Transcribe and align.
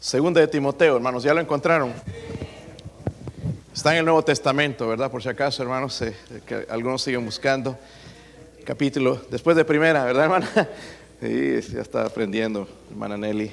Segunda 0.00 0.40
de 0.40 0.48
Timoteo, 0.48 0.96
hermanos, 0.96 1.22
¿ya 1.22 1.34
lo 1.34 1.42
encontraron? 1.42 1.92
Está 3.74 3.92
en 3.92 3.98
el 3.98 4.06
Nuevo 4.06 4.24
Testamento, 4.24 4.88
¿verdad? 4.88 5.10
Por 5.10 5.22
si 5.22 5.28
acaso, 5.28 5.62
hermanos, 5.62 6.00
eh, 6.00 6.16
que 6.46 6.66
algunos 6.70 7.02
siguen 7.02 7.22
buscando. 7.22 7.78
Capítulo, 8.64 9.20
después 9.30 9.58
de 9.58 9.64
primera, 9.66 10.02
¿verdad, 10.04 10.24
hermana? 10.24 10.48
Sí, 11.20 11.60
ya 11.74 11.82
está 11.82 12.06
aprendiendo, 12.06 12.66
hermana 12.90 13.18
Nelly. 13.18 13.52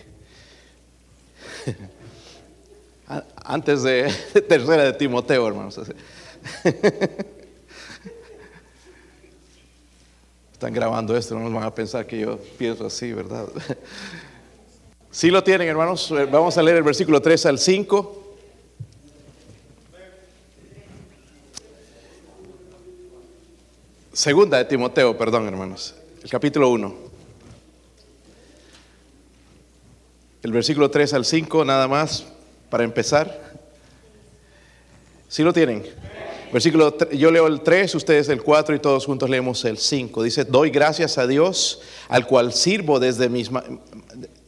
Antes 3.44 3.84
de 3.84 4.10
tercera 4.48 4.86
de 4.86 4.94
Timoteo, 4.94 5.46
hermanos. 5.46 5.82
Están 10.54 10.74
grabando 10.74 11.18
esto, 11.18 11.36
no 11.36 11.42
nos 11.42 11.54
van 11.54 11.64
a 11.64 11.76
pensar 11.76 12.08
que 12.08 12.20
yo 12.20 12.40
pienso 12.58 12.86
así, 12.86 13.12
¿verdad? 13.12 13.48
Si 15.18 15.32
lo 15.32 15.44
tienen, 15.44 15.68
hermanos, 15.68 16.14
vamos 16.30 16.56
a 16.60 16.62
leer 16.62 16.78
el 16.78 16.84
versículo 16.84 17.20
3 17.20 17.48
al 17.48 17.58
5. 17.58 18.36
Segunda 24.14 24.60
de 24.60 24.66
Timoteo, 24.66 25.18
perdón, 25.18 25.48
hermanos. 25.48 25.96
El 26.22 26.30
capítulo 26.30 26.70
1. 26.70 26.96
El 30.44 30.52
versículo 30.52 30.92
3 30.92 31.12
al 31.16 31.26
5, 31.26 31.66
nada 31.66 31.88
más, 31.88 32.28
para 32.70 32.84
empezar. 32.84 33.58
Si 35.28 35.42
lo 35.42 35.52
tienen? 35.52 35.84
Versículo, 36.54 36.96
yo 37.10 37.32
leo 37.32 37.48
el 37.48 37.62
3, 37.62 37.96
ustedes 37.96 38.30
el 38.30 38.44
4 38.44 38.76
y 38.76 38.80
todos 38.80 39.08
juntos 39.08 39.28
leemos 39.32 39.66
el 39.66 39.80
5. 39.80 40.22
Dice, 40.22 40.46
doy 40.46 40.70
gracias 40.70 41.18
a 41.18 41.26
Dios, 41.26 41.82
al 42.08 42.28
cual 42.28 42.54
sirvo 42.54 43.00
desde 43.00 43.30
mis, 43.30 43.50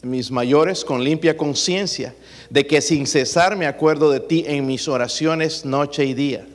mis 0.02 0.31
mayores 0.31 0.85
con 0.85 1.03
limpia 1.03 1.35
conciencia, 1.35 2.16
de 2.49 2.66
que 2.66 2.81
sin 2.81 3.05
cesar 3.05 3.55
me 3.55 3.67
acuerdo 3.67 4.12
de 4.12 4.20
ti 4.20 4.45
en 4.48 4.66
mis 4.66 4.88
oraciones 4.88 5.66
noche 5.66 6.06
y 6.06 6.14
día. 6.14 6.45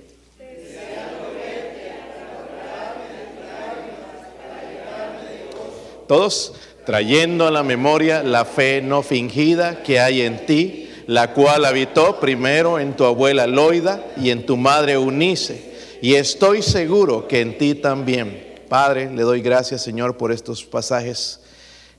Todos 6.06 6.54
trayendo 6.84 7.46
a 7.46 7.50
la 7.50 7.62
memoria 7.62 8.22
la 8.22 8.44
fe 8.44 8.82
no 8.82 9.02
fingida 9.02 9.82
que 9.82 10.00
hay 10.00 10.22
en 10.22 10.44
ti, 10.44 10.90
la 11.06 11.32
cual 11.32 11.64
habitó 11.64 12.20
primero 12.20 12.78
en 12.78 12.94
tu 12.94 13.04
abuela 13.04 13.46
Loida 13.46 14.04
y 14.16 14.30
en 14.30 14.44
tu 14.46 14.56
madre 14.56 14.92
Eunice, 14.92 15.72
y 16.02 16.14
estoy 16.14 16.62
seguro 16.62 17.26
que 17.26 17.40
en 17.40 17.56
ti 17.56 17.74
también. 17.74 18.54
Padre, 18.68 19.10
le 19.10 19.22
doy 19.22 19.40
gracias, 19.40 19.82
Señor, 19.82 20.16
por 20.16 20.32
estos 20.32 20.64
pasajes 20.64 21.40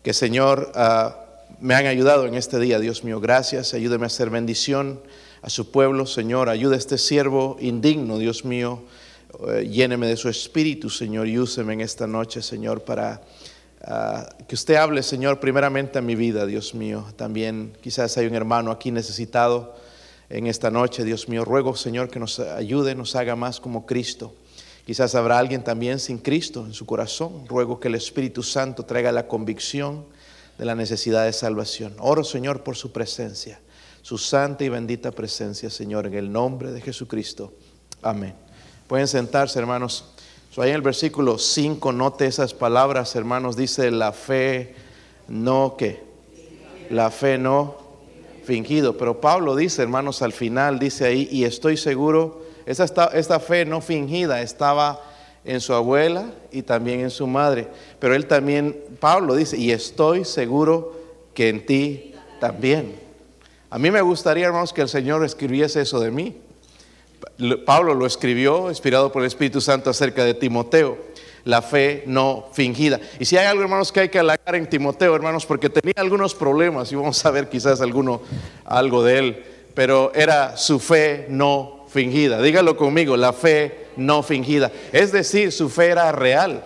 que, 0.04 0.14
Señor, 0.14 0.72
uh, 0.76 1.25
me 1.66 1.74
han 1.74 1.88
ayudado 1.88 2.28
en 2.28 2.36
este 2.36 2.60
día, 2.60 2.78
Dios 2.78 3.04
mío. 3.04 3.20
Gracias, 3.20 3.74
ayúdeme 3.74 4.04
a 4.04 4.06
hacer 4.06 4.30
bendición 4.30 5.02
a 5.42 5.50
su 5.50 5.72
pueblo, 5.72 6.06
Señor. 6.06 6.48
Ayuda 6.48 6.76
a 6.76 6.78
este 6.78 7.00
siervo 7.00 7.58
indigno, 7.60 8.20
Dios 8.20 8.46
mío. 8.46 8.84
Eh, 9.48 9.68
lléneme 9.68 10.06
de 10.06 10.16
su 10.16 10.30
espíritu, 10.30 10.92
Señor, 10.92 11.28
y 11.28 11.40
úseme 11.40 11.74
en 11.74 11.82
esta 11.82 12.06
noche, 12.06 12.44
Señor, 12.44 12.84
para 12.84 13.24
ah, 13.82 14.30
que 14.48 14.54
usted 14.54 14.76
hable, 14.76 15.02
Señor, 15.02 15.40
primeramente 15.40 15.98
a 15.98 16.04
mi 16.04 16.14
vida, 16.14 16.46
Dios 16.46 16.76
mío. 16.76 17.04
También 17.16 17.74
quizás 17.82 18.16
hay 18.20 18.28
un 18.28 18.36
hermano 18.36 18.70
aquí 18.70 18.92
necesitado 18.92 19.76
en 20.30 20.46
esta 20.46 20.70
noche, 20.70 21.04
Dios 21.04 21.28
mío. 21.30 21.46
Ruego, 21.46 21.76
Señor, 21.76 22.12
que 22.12 22.20
nos 22.20 22.40
ayude, 22.40 22.94
nos 22.94 23.16
haga 23.16 23.36
más 23.36 23.60
como 23.60 23.88
Cristo. 23.88 24.36
Quizás 24.86 25.16
habrá 25.16 25.40
alguien 25.40 25.64
también 25.64 25.98
sin 25.98 26.20
Cristo 26.20 26.64
en 26.64 26.76
su 26.76 26.86
corazón. 26.86 27.48
Ruego 27.48 27.80
que 27.80 27.88
el 27.88 27.96
Espíritu 27.96 28.44
Santo 28.44 28.86
traiga 28.86 29.12
la 29.12 29.28
convicción 29.28 30.06
de 30.58 30.66
la 30.66 30.76
necesidad 30.76 31.26
de 31.26 31.34
salvación. 31.34 31.94
Oro, 32.00 32.24
Señor, 32.24 32.64
por 32.64 32.76
su 32.76 32.92
presencia, 32.92 33.60
su 34.02 34.18
santa 34.18 34.64
y 34.64 34.70
bendita 34.70 35.12
presencia, 35.12 35.70
Señor, 35.70 36.08
en 36.08 36.14
el 36.14 36.32
nombre 36.32 36.72
de 36.72 36.82
Jesucristo. 36.82 37.54
Amén. 38.02 38.36
Pueden 38.88 39.08
sentarse, 39.08 39.60
hermanos. 39.60 40.06
ahí 40.58 40.70
en 40.70 40.76
el 40.76 40.82
versículo 40.82 41.38
5, 41.38 41.92
note 41.92 42.28
esas 42.28 42.54
palabras, 42.54 43.16
hermanos. 43.16 43.56
Dice 43.56 43.92
la 43.92 44.12
fe 44.12 44.76
no 45.28 45.76
que, 45.78 46.04
la 46.90 47.10
fe 47.10 47.38
no 47.38 47.78
fingido. 48.44 48.96
Pero 48.96 49.20
Pablo 49.20 49.56
dice, 49.56 49.82
hermanos, 49.82 50.22
al 50.22 50.34
final, 50.34 50.80
dice 50.80 51.06
ahí, 51.06 51.28
y 51.32 51.44
estoy 51.44 51.78
seguro, 51.78 52.46
esta, 52.66 53.06
esta 53.08 53.40
fe 53.40 53.66
no 53.66 53.82
fingida 53.82 54.42
estaba 54.42 55.02
en 55.46 55.62
su 55.62 55.74
abuela 55.74 56.32
y 56.52 56.62
también 56.64 57.02
en 57.02 57.10
su 57.10 57.28
madre. 57.28 57.68
Pero 58.00 58.16
él 58.16 58.26
también, 58.26 58.76
Pablo 59.00 59.36
dice, 59.36 59.58
y 59.58 59.72
estoy 59.72 60.26
seguro 60.26 61.00
que 61.34 61.50
en 61.50 61.66
ti 61.66 62.14
también. 62.40 62.96
A 63.70 63.78
mí 63.78 63.92
me 63.92 64.02
gustaría, 64.02 64.48
hermanos, 64.48 64.74
que 64.74 64.82
el 64.82 64.90
Señor 64.90 65.24
escribiese 65.24 65.82
eso 65.82 66.00
de 66.00 66.12
mí. 66.12 66.38
Pablo 67.66 67.94
lo 67.94 68.06
escribió, 68.06 68.70
inspirado 68.70 69.12
por 69.12 69.22
el 69.22 69.28
Espíritu 69.28 69.62
Santo, 69.62 69.90
acerca 69.90 70.24
de 70.24 70.34
Timoteo, 70.34 70.98
la 71.44 71.62
fe 71.62 72.04
no 72.08 72.48
fingida. 72.54 73.00
Y 73.20 73.26
si 73.26 73.38
hay 73.38 73.48
algo, 73.48 73.62
hermanos, 73.64 73.92
que 73.92 74.02
hay 74.02 74.10
que 74.10 74.20
halagar 74.20 74.56
en 74.56 74.70
Timoteo, 74.70 75.16
hermanos, 75.16 75.46
porque 75.46 75.70
tenía 75.70 75.94
algunos 75.98 76.34
problemas, 76.34 76.92
y 76.92 76.96
vamos 76.96 77.26
a 77.26 77.32
ver 77.32 77.50
quizás 77.50 77.82
alguno, 77.82 78.22
algo 78.64 79.04
de 79.04 79.20
él, 79.20 79.44
pero 79.74 80.12
era 80.16 80.58
su 80.58 80.80
fe 80.80 81.26
no 81.30 81.86
fingida. 81.90 82.42
Dígalo 82.42 82.78
conmigo, 82.78 83.18
la 83.18 83.34
fe 83.34 83.85
no 83.98 84.24
fingida. 84.24 84.72
Es 84.92 85.12
decir, 85.12 85.52
su 85.52 85.70
fe 85.70 85.88
era 85.88 86.12
real. 86.12 86.64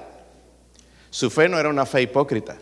Su 1.09 1.29
fe 1.29 1.49
no 1.49 1.59
era 1.59 1.69
una 1.69 1.85
fe 1.85 2.03
hipócrita. 2.03 2.57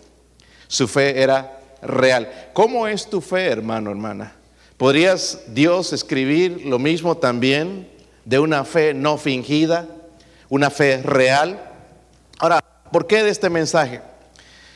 Su 0.67 0.87
fe 0.87 1.21
era 1.21 1.59
real. 1.81 2.49
¿Cómo 2.53 2.87
es 2.87 3.09
tu 3.09 3.21
fe, 3.21 3.45
hermano, 3.45 3.91
hermana? 3.91 4.35
¿Podrías 4.77 5.41
Dios 5.47 5.93
escribir 5.93 6.65
lo 6.65 6.79
mismo 6.79 7.17
también 7.17 7.89
de 8.25 8.39
una 8.39 8.63
fe 8.63 8.93
no 8.93 9.17
fingida, 9.17 9.87
una 10.49 10.69
fe 10.69 11.01
real? 11.01 11.59
Ahora, 12.39 12.59
¿por 12.91 13.07
qué 13.07 13.23
de 13.23 13.29
este 13.29 13.49
mensaje? 13.49 14.01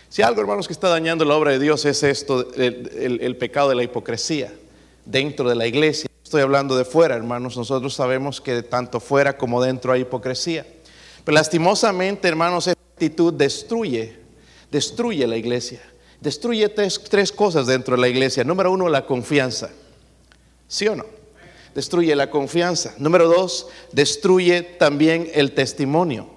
Si 0.09 0.21
algo, 0.21 0.41
hermanos, 0.41 0.67
que 0.67 0.73
está 0.73 0.89
dañando 0.89 1.23
la 1.23 1.35
obra 1.35 1.51
de 1.51 1.59
Dios 1.59 1.85
es 1.85 2.03
esto, 2.03 2.53
el, 2.55 3.19
el 3.21 3.37
pecado 3.37 3.69
de 3.69 3.75
la 3.75 3.83
hipocresía 3.83 4.51
dentro 5.05 5.47
de 5.47 5.55
la 5.55 5.67
iglesia. 5.67 6.10
Estoy 6.31 6.43
hablando 6.43 6.77
de 6.77 6.85
fuera, 6.85 7.17
hermanos. 7.17 7.57
Nosotros 7.57 7.93
sabemos 7.93 8.39
que 8.39 8.63
tanto 8.63 9.01
fuera 9.01 9.37
como 9.37 9.61
dentro 9.61 9.91
hay 9.91 10.03
hipocresía. 10.03 10.65
Pero 11.25 11.35
lastimosamente, 11.35 12.25
hermanos, 12.25 12.67
esta 12.67 12.81
actitud 12.93 13.33
destruye, 13.33 14.17
destruye 14.71 15.27
la 15.27 15.35
iglesia. 15.35 15.81
Destruye 16.21 16.69
tres, 16.69 17.01
tres 17.09 17.33
cosas 17.33 17.67
dentro 17.67 17.97
de 17.97 18.01
la 18.01 18.07
iglesia. 18.07 18.45
Número 18.45 18.71
uno, 18.71 18.87
la 18.87 19.05
confianza. 19.05 19.71
¿Sí 20.69 20.87
o 20.87 20.95
no? 20.95 21.03
Destruye 21.75 22.15
la 22.15 22.29
confianza. 22.29 22.93
Número 22.97 23.27
dos, 23.27 23.67
destruye 23.91 24.61
también 24.61 25.29
el 25.33 25.51
testimonio. 25.51 26.29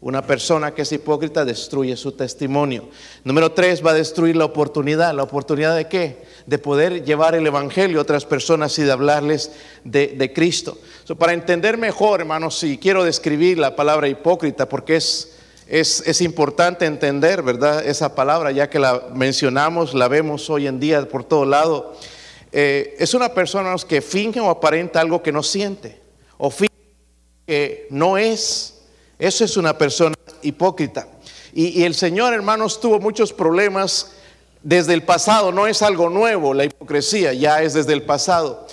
Una 0.00 0.26
persona 0.26 0.72
que 0.72 0.80
es 0.80 0.92
hipócrita 0.92 1.44
destruye 1.44 1.94
su 1.98 2.12
testimonio. 2.12 2.88
Número 3.22 3.52
tres, 3.52 3.84
va 3.84 3.90
a 3.90 3.94
destruir 3.94 4.34
la 4.34 4.46
oportunidad. 4.46 5.12
¿La 5.14 5.24
oportunidad 5.24 5.76
de 5.76 5.88
qué? 5.88 6.24
De 6.46 6.58
poder 6.58 7.04
llevar 7.04 7.34
el 7.34 7.46
Evangelio 7.46 7.98
a 7.98 8.02
otras 8.02 8.24
personas 8.24 8.78
y 8.78 8.82
de 8.82 8.92
hablarles 8.92 9.52
de, 9.84 10.32
Cristo. 10.34 10.78
para 11.18 11.32
entender 11.32 11.78
mejor, 11.78 12.20
hermanos, 12.20 12.58
si 12.58 12.78
quiero 12.78 13.04
describir 13.04 13.58
la 13.58 13.76
palabra 13.76 14.08
hipócrita, 14.08 14.68
porque 14.68 14.96
es, 14.96 15.36
es, 15.68 16.20
importante 16.20 16.86
entender, 16.86 17.42
¿verdad? 17.42 17.84
Esa 17.86 18.14
palabra, 18.14 18.50
ya 18.50 18.68
que 18.68 18.78
la 18.78 19.08
mencionamos, 19.14 19.94
la 19.94 20.08
vemos 20.08 20.50
hoy 20.50 20.66
en 20.66 20.80
día 20.80 21.06
por 21.08 21.24
todo 21.24 21.44
lado. 21.44 21.94
Eh, 22.50 22.96
es 22.98 23.14
una 23.14 23.32
persona 23.32 23.74
que 23.88 24.02
finge 24.02 24.40
o 24.40 24.50
aparenta 24.50 25.00
algo 25.00 25.22
que 25.22 25.32
no 25.32 25.42
siente, 25.42 26.00
o 26.38 26.50
finge 26.50 26.72
que 27.46 27.86
no 27.90 28.18
es. 28.18 28.82
Eso 29.18 29.44
es 29.44 29.56
una 29.56 29.78
persona 29.78 30.14
hipócrita. 30.42 31.08
Y 31.54 31.82
el 31.84 31.94
Señor, 31.94 32.32
hermanos, 32.32 32.80
tuvo 32.80 32.98
muchos 32.98 33.30
problemas 33.30 34.12
desde 34.62 34.94
el 34.94 35.02
pasado, 35.02 35.52
no 35.52 35.66
es 35.66 35.82
algo 35.82 36.08
nuevo, 36.08 36.54
la 36.54 36.64
hipocresía 36.64 37.32
ya 37.32 37.62
es 37.62 37.74
desde 37.74 37.92
el 37.92 38.02
pasado. 38.02 38.66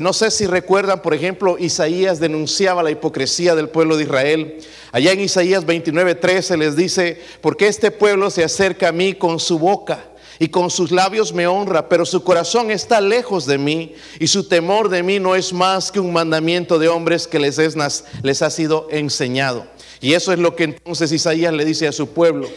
No 0.00 0.14
sé 0.14 0.30
si 0.30 0.46
recuerdan, 0.46 1.02
por 1.02 1.12
ejemplo, 1.12 1.58
Isaías 1.58 2.18
denunciaba 2.18 2.82
la 2.82 2.90
hipocresía 2.90 3.54
del 3.54 3.68
pueblo 3.68 3.98
de 3.98 4.04
Israel. 4.04 4.58
Allá 4.92 5.12
en 5.12 5.20
Isaías 5.20 5.66
29:13 5.66 6.56
les 6.56 6.74
dice, 6.74 7.20
porque 7.42 7.68
este 7.68 7.90
pueblo 7.90 8.30
se 8.30 8.42
acerca 8.42 8.88
a 8.88 8.92
mí 8.92 9.12
con 9.12 9.38
su 9.38 9.58
boca 9.58 10.02
y 10.38 10.48
con 10.48 10.70
sus 10.70 10.90
labios 10.90 11.34
me 11.34 11.46
honra, 11.46 11.86
pero 11.90 12.06
su 12.06 12.24
corazón 12.24 12.70
está 12.70 13.02
lejos 13.02 13.44
de 13.44 13.58
mí 13.58 13.94
y 14.18 14.26
su 14.26 14.48
temor 14.48 14.88
de 14.88 15.02
mí 15.02 15.20
no 15.20 15.34
es 15.34 15.52
más 15.52 15.92
que 15.92 16.00
un 16.00 16.14
mandamiento 16.14 16.78
de 16.78 16.88
hombres 16.88 17.26
que 17.26 17.38
les, 17.38 17.58
es, 17.58 17.76
les 18.22 18.40
ha 18.40 18.48
sido 18.48 18.88
enseñado. 18.90 19.66
Y 20.00 20.14
eso 20.14 20.32
es 20.32 20.38
lo 20.38 20.56
que 20.56 20.64
entonces 20.64 21.12
Isaías 21.12 21.52
le 21.52 21.64
dice 21.66 21.86
a 21.86 21.92
su 21.92 22.08
pueblo. 22.08 22.48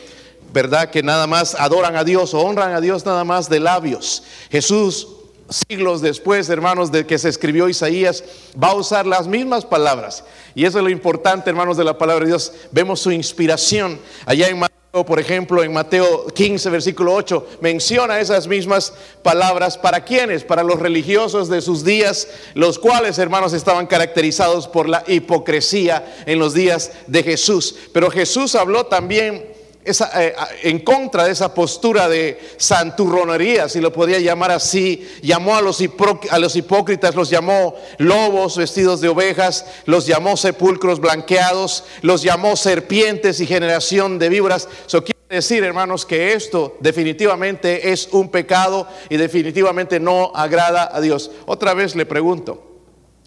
¿Verdad? 0.54 0.90
Que 0.90 1.04
nada 1.04 1.28
más 1.28 1.56
adoran 1.56 1.96
a 1.96 2.04
Dios 2.04 2.34
o 2.34 2.40
honran 2.40 2.74
a 2.74 2.82
Dios 2.82 3.06
nada 3.06 3.24
más 3.24 3.50
de 3.50 3.60
labios. 3.60 4.24
Jesús, 4.50 5.08
siglos 5.50 6.02
después, 6.02 6.50
hermanos, 6.50 6.92
de 6.92 7.06
que 7.06 7.18
se 7.18 7.30
escribió 7.30 7.70
Isaías, 7.70 8.24
va 8.62 8.70
a 8.70 8.76
usar 8.76 9.06
las 9.06 9.28
mismas 9.28 9.66
palabras. 9.66 10.24
Y 10.56 10.66
eso 10.66 10.80
es 10.80 10.84
lo 10.84 10.90
importante, 10.90 11.50
hermanos, 11.50 11.78
de 11.78 11.84
la 11.84 11.98
palabra 11.98 12.26
de 12.26 12.32
Dios. 12.32 12.52
Vemos 12.72 13.00
su 13.00 13.12
inspiración 13.12 14.00
allá 14.26 14.48
en 14.48 14.60
por 15.06 15.20
ejemplo, 15.20 15.64
en 15.64 15.74
Mateo 15.74 16.28
15, 16.28 16.70
versículo 16.70 17.14
8, 17.14 17.48
menciona 17.62 18.20
esas 18.20 18.48
mismas 18.48 18.94
palabras. 19.22 19.78
¿Para 19.78 20.04
quiénes? 20.04 20.44
Para 20.44 20.64
los 20.64 20.80
religiosos 20.80 21.50
de 21.50 21.62
sus 21.62 21.84
días, 21.84 22.28
los 22.54 22.80
cuales, 22.80 23.20
hermanos, 23.20 23.54
estaban 23.54 23.88
caracterizados 23.88 24.68
por 24.68 24.90
la 24.90 25.04
hipocresía 25.08 26.24
en 26.26 26.40
los 26.40 26.54
días 26.54 26.92
de 27.08 27.24
Jesús. 27.24 27.76
Pero 27.94 28.10
Jesús 28.10 28.56
habló 28.56 28.86
también 28.86 29.57
eh, 29.88 30.36
en 30.64 30.80
contra 30.80 31.24
de 31.24 31.32
esa 31.32 31.54
postura 31.54 32.10
de 32.10 32.40
santurronería, 32.58 33.70
si 33.70 33.80
lo 33.80 33.94
podía 33.94 34.20
llamar 34.20 34.52
así, 34.52 35.08
llamó 35.22 35.56
a 35.56 35.62
los, 35.62 35.80
hipócritas, 35.82 37.16
los 37.16 37.30
llamó 37.30 37.76
lobos 37.98 38.58
vestidos 38.58 39.00
de 39.00 39.08
ovejas, 39.08 39.66
los 39.86 40.06
llamó 40.06 40.36
sepulcros 40.36 41.00
blanqueados, 41.00 41.86
los 42.02 42.22
llamó 42.22 42.56
serpientes 42.58 43.40
y 43.40 43.48
generación 43.48 44.20
de 44.20 44.30
víboras. 44.30 44.68
Eso 44.86 45.04
quiere 45.04 45.20
decir, 45.30 45.64
hermanos, 45.64 46.06
que 46.06 46.34
esto 46.34 46.78
definitivamente 46.82 47.92
es 47.92 48.10
un 48.12 48.30
pecado 48.30 48.88
y 49.10 49.18
definitivamente 49.18 50.00
no 50.00 50.32
agrada 50.36 50.90
a 50.94 51.00
Dios. 51.00 51.32
Otra 51.46 51.74
vez 51.74 51.96
le 51.96 52.06
pregunto, 52.06 52.82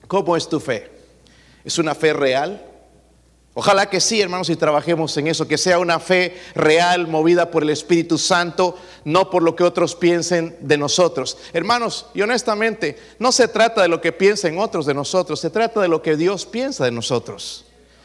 ¿cómo 0.07 0.37
es 0.37 0.49
tu 0.49 0.61
fe? 0.61 0.91
¿Es 1.65 1.79
una 1.79 1.95
fe 1.95 2.13
real? 2.13 2.70
Ojalá 3.55 3.91
que 3.91 4.01
sí, 4.01 4.21
hermanos, 4.21 4.49
y 4.49 4.55
trabajemos 4.55 5.17
en 5.17 5.27
eso, 5.27 5.49
que 5.49 5.59
sea 5.59 5.81
una 5.81 5.99
fe 5.99 6.41
real, 6.55 7.09
movida 7.09 7.51
por 7.51 7.65
el 7.65 7.71
Espíritu 7.71 8.17
Santo, 8.17 8.77
no 9.05 9.29
por 9.29 9.43
lo 9.43 9.57
que 9.57 9.65
otros 9.65 9.97
piensen 9.97 10.57
de 10.61 10.79
nosotros. 10.79 11.37
Hermanos, 11.53 12.07
y 12.15 12.23
honestamente, 12.23 12.97
no 13.19 13.33
se 13.33 13.49
trata 13.49 13.83
de 13.83 13.89
lo 13.89 14.01
que 14.01 14.13
piensen 14.13 14.59
otros 14.59 14.87
de 14.87 14.95
nosotros, 14.95 15.41
se 15.41 15.51
trata 15.51 15.81
de 15.81 15.89
lo 15.89 16.01
que 16.01 16.17
Dios 16.17 16.47
piensa 16.47 16.85
de 16.85 16.93
nosotros. 16.93 17.65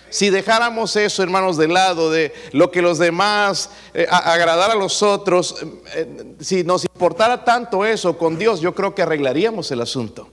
Si 0.09 0.31
dejáramos 0.31 0.95
eso, 0.95 1.21
hermanos, 1.21 1.57
de 1.57 1.67
lado, 1.67 2.09
de 2.09 2.33
lo 2.51 2.71
que 2.71 2.81
los 2.81 2.97
demás, 2.97 3.69
eh, 3.93 4.07
agradar 4.09 4.71
a 4.71 4.75
los 4.75 5.03
otros, 5.03 5.57
eh, 5.61 5.67
eh, 5.95 6.35
si 6.39 6.63
nos 6.63 6.85
importara 6.85 7.43
tanto 7.43 7.85
eso 7.85 8.17
con 8.17 8.37
Dios, 8.39 8.61
yo 8.61 8.73
creo 8.73 8.95
que 8.95 9.03
arreglaríamos 9.03 9.69
el 9.71 9.81
asunto. 9.81 10.29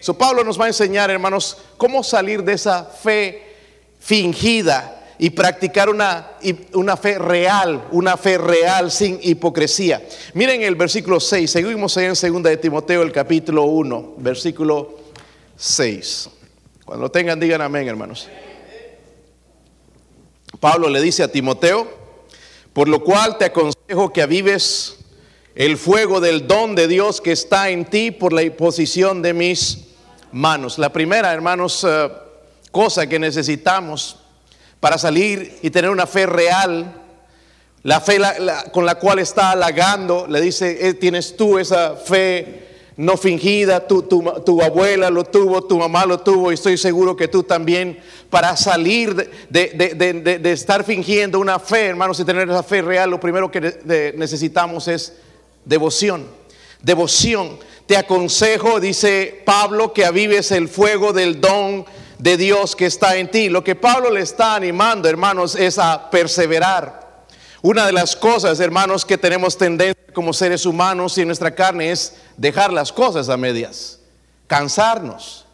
So, 0.00 0.14
Pablo 0.14 0.44
nos 0.44 0.60
va 0.60 0.66
a 0.66 0.68
enseñar, 0.68 1.10
hermanos, 1.10 1.56
cómo 1.76 2.04
salir 2.04 2.44
de 2.44 2.52
esa 2.52 2.84
fe 2.84 3.45
fingida 4.06 5.02
y 5.18 5.30
practicar 5.30 5.88
una, 5.88 6.34
una, 6.74 6.96
fe 6.96 7.18
real, 7.18 7.88
una 7.90 8.16
fe 8.16 8.38
real 8.38 8.92
sin 8.92 9.18
hipocresía. 9.20 10.00
Miren 10.34 10.62
el 10.62 10.76
versículo 10.76 11.18
6, 11.18 11.50
seguimos 11.50 11.96
ahí 11.96 12.04
en 12.04 12.14
2 12.14 12.42
de 12.44 12.56
Timoteo, 12.56 13.02
el 13.02 13.10
capítulo 13.10 13.64
1, 13.64 14.14
versículo 14.18 15.00
6. 15.56 16.30
Cuando 16.84 17.06
lo 17.06 17.10
tengan, 17.10 17.40
digan 17.40 17.60
amén, 17.60 17.88
hermanos. 17.88 18.28
Pablo 20.60 20.88
le 20.88 21.00
dice 21.00 21.24
a 21.24 21.32
Timoteo, 21.32 21.88
por 22.72 22.86
lo 22.86 23.02
cual 23.02 23.38
te 23.38 23.46
aconsejo 23.46 24.12
que 24.12 24.22
avives 24.22 24.98
el 25.56 25.76
fuego 25.76 26.20
del 26.20 26.46
don 26.46 26.76
de 26.76 26.86
Dios 26.86 27.20
que 27.20 27.32
está 27.32 27.70
en 27.70 27.86
ti 27.86 28.12
por 28.12 28.32
la 28.32 28.44
imposición 28.44 29.20
de 29.20 29.34
mis 29.34 29.88
manos. 30.30 30.78
La 30.78 30.92
primera, 30.92 31.32
hermanos, 31.32 31.84
eh, 31.88 32.08
cosa 32.76 33.06
que 33.06 33.18
necesitamos 33.18 34.18
para 34.80 34.98
salir 34.98 35.60
y 35.62 35.70
tener 35.70 35.88
una 35.88 36.06
fe 36.06 36.26
real, 36.26 36.92
la 37.82 38.02
fe 38.02 38.18
con 38.70 38.84
la 38.84 38.96
cual 38.96 39.18
está 39.18 39.52
halagando, 39.52 40.26
le 40.28 40.42
dice, 40.42 40.86
eh, 40.86 40.92
tienes 40.92 41.38
tú 41.38 41.58
esa 41.58 41.96
fe 41.96 42.66
no 42.98 43.16
fingida, 43.16 43.86
tu, 43.86 44.02
tu, 44.02 44.62
abuela 44.62 45.08
lo 45.08 45.24
tuvo, 45.24 45.62
tu 45.62 45.78
mamá 45.78 46.04
lo 46.04 46.20
tuvo, 46.20 46.50
y 46.50 46.54
estoy 46.54 46.76
seguro 46.76 47.16
que 47.16 47.28
tú 47.28 47.44
también, 47.44 47.98
para 48.28 48.54
salir 48.58 49.14
de, 49.48 50.38
de 50.38 50.52
estar 50.52 50.84
fingiendo 50.84 51.40
una 51.40 51.58
fe, 51.58 51.86
hermanos, 51.86 52.20
y 52.20 52.24
tener 52.26 52.46
esa 52.46 52.62
fe 52.62 52.82
real, 52.82 53.08
lo 53.08 53.18
primero 53.18 53.50
que 53.50 54.12
necesitamos 54.16 54.86
es 54.88 55.14
devoción. 55.64 56.26
Devoción. 56.82 57.58
Te 57.86 57.96
aconsejo, 57.96 58.80
dice 58.80 59.42
Pablo, 59.46 59.94
que 59.94 60.04
avives 60.04 60.50
el 60.50 60.68
fuego 60.68 61.14
del 61.14 61.40
don 61.40 61.86
de 62.18 62.36
Dios 62.36 62.76
que 62.76 62.86
está 62.86 63.16
en 63.16 63.30
ti. 63.30 63.48
Lo 63.48 63.64
que 63.64 63.74
Pablo 63.74 64.10
le 64.10 64.20
está 64.20 64.54
animando, 64.54 65.08
hermanos, 65.08 65.54
es 65.54 65.78
a 65.78 66.10
perseverar. 66.10 67.24
Una 67.62 67.86
de 67.86 67.92
las 67.92 68.14
cosas, 68.14 68.60
hermanos, 68.60 69.04
que 69.04 69.18
tenemos 69.18 69.56
tendencia 69.56 69.96
como 70.12 70.32
seres 70.32 70.66
humanos 70.66 71.18
y 71.18 71.22
en 71.22 71.28
nuestra 71.28 71.54
carne 71.54 71.90
es 71.90 72.16
dejar 72.36 72.72
las 72.72 72.92
cosas 72.92 73.28
a 73.28 73.36
medias, 73.36 73.98
cansarnos, 74.46 75.46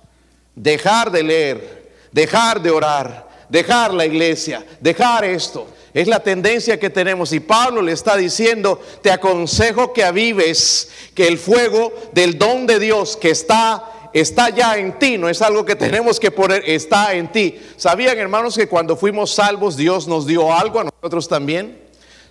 dejar 0.55 1.11
de 1.11 1.23
leer, 1.23 1.93
dejar 2.13 2.61
de 2.61 2.71
orar, 2.71 3.29
dejar 3.49 3.95
la 3.95 4.07
iglesia, 4.07 4.65
dejar 4.81 5.25
esto. 5.25 5.67
Es 5.95 6.09
la 6.09 6.21
tendencia 6.21 6.81
que 6.81 6.91
tenemos 6.91 7.33
y 7.33 7.41
Pablo 7.41 7.83
le 7.83 7.93
está 7.93 8.17
diciendo, 8.17 8.81
te 9.03 9.11
aconsejo 9.11 9.93
que 9.93 10.05
avives 10.05 10.91
que 11.15 11.29
el 11.29 11.39
fuego 11.39 11.93
del 12.13 12.39
don 12.39 12.67
de 12.67 12.79
Dios 12.79 13.17
que 13.17 13.31
está 13.31 14.02
está 14.13 14.51
ya 14.51 14.77
en 14.77 14.99
ti, 14.99 15.19
no 15.19 15.29
es 15.29 15.43
algo 15.43 15.65
que 15.65 15.77
tenemos 15.77 16.21
que 16.21 16.31
poner, 16.31 16.63
está 16.67 17.15
en 17.15 17.31
ti. 17.31 17.61
¿Sabían 17.77 18.19
hermanos 18.19 18.57
que 18.57 18.69
cuando 18.69 18.97
fuimos 18.97 19.35
salvos 19.35 19.77
Dios 19.77 20.07
nos 20.07 20.27
dio 20.27 20.53
algo 20.53 20.81
a 20.81 20.85
nosotros 20.85 21.29
también? 21.29 21.81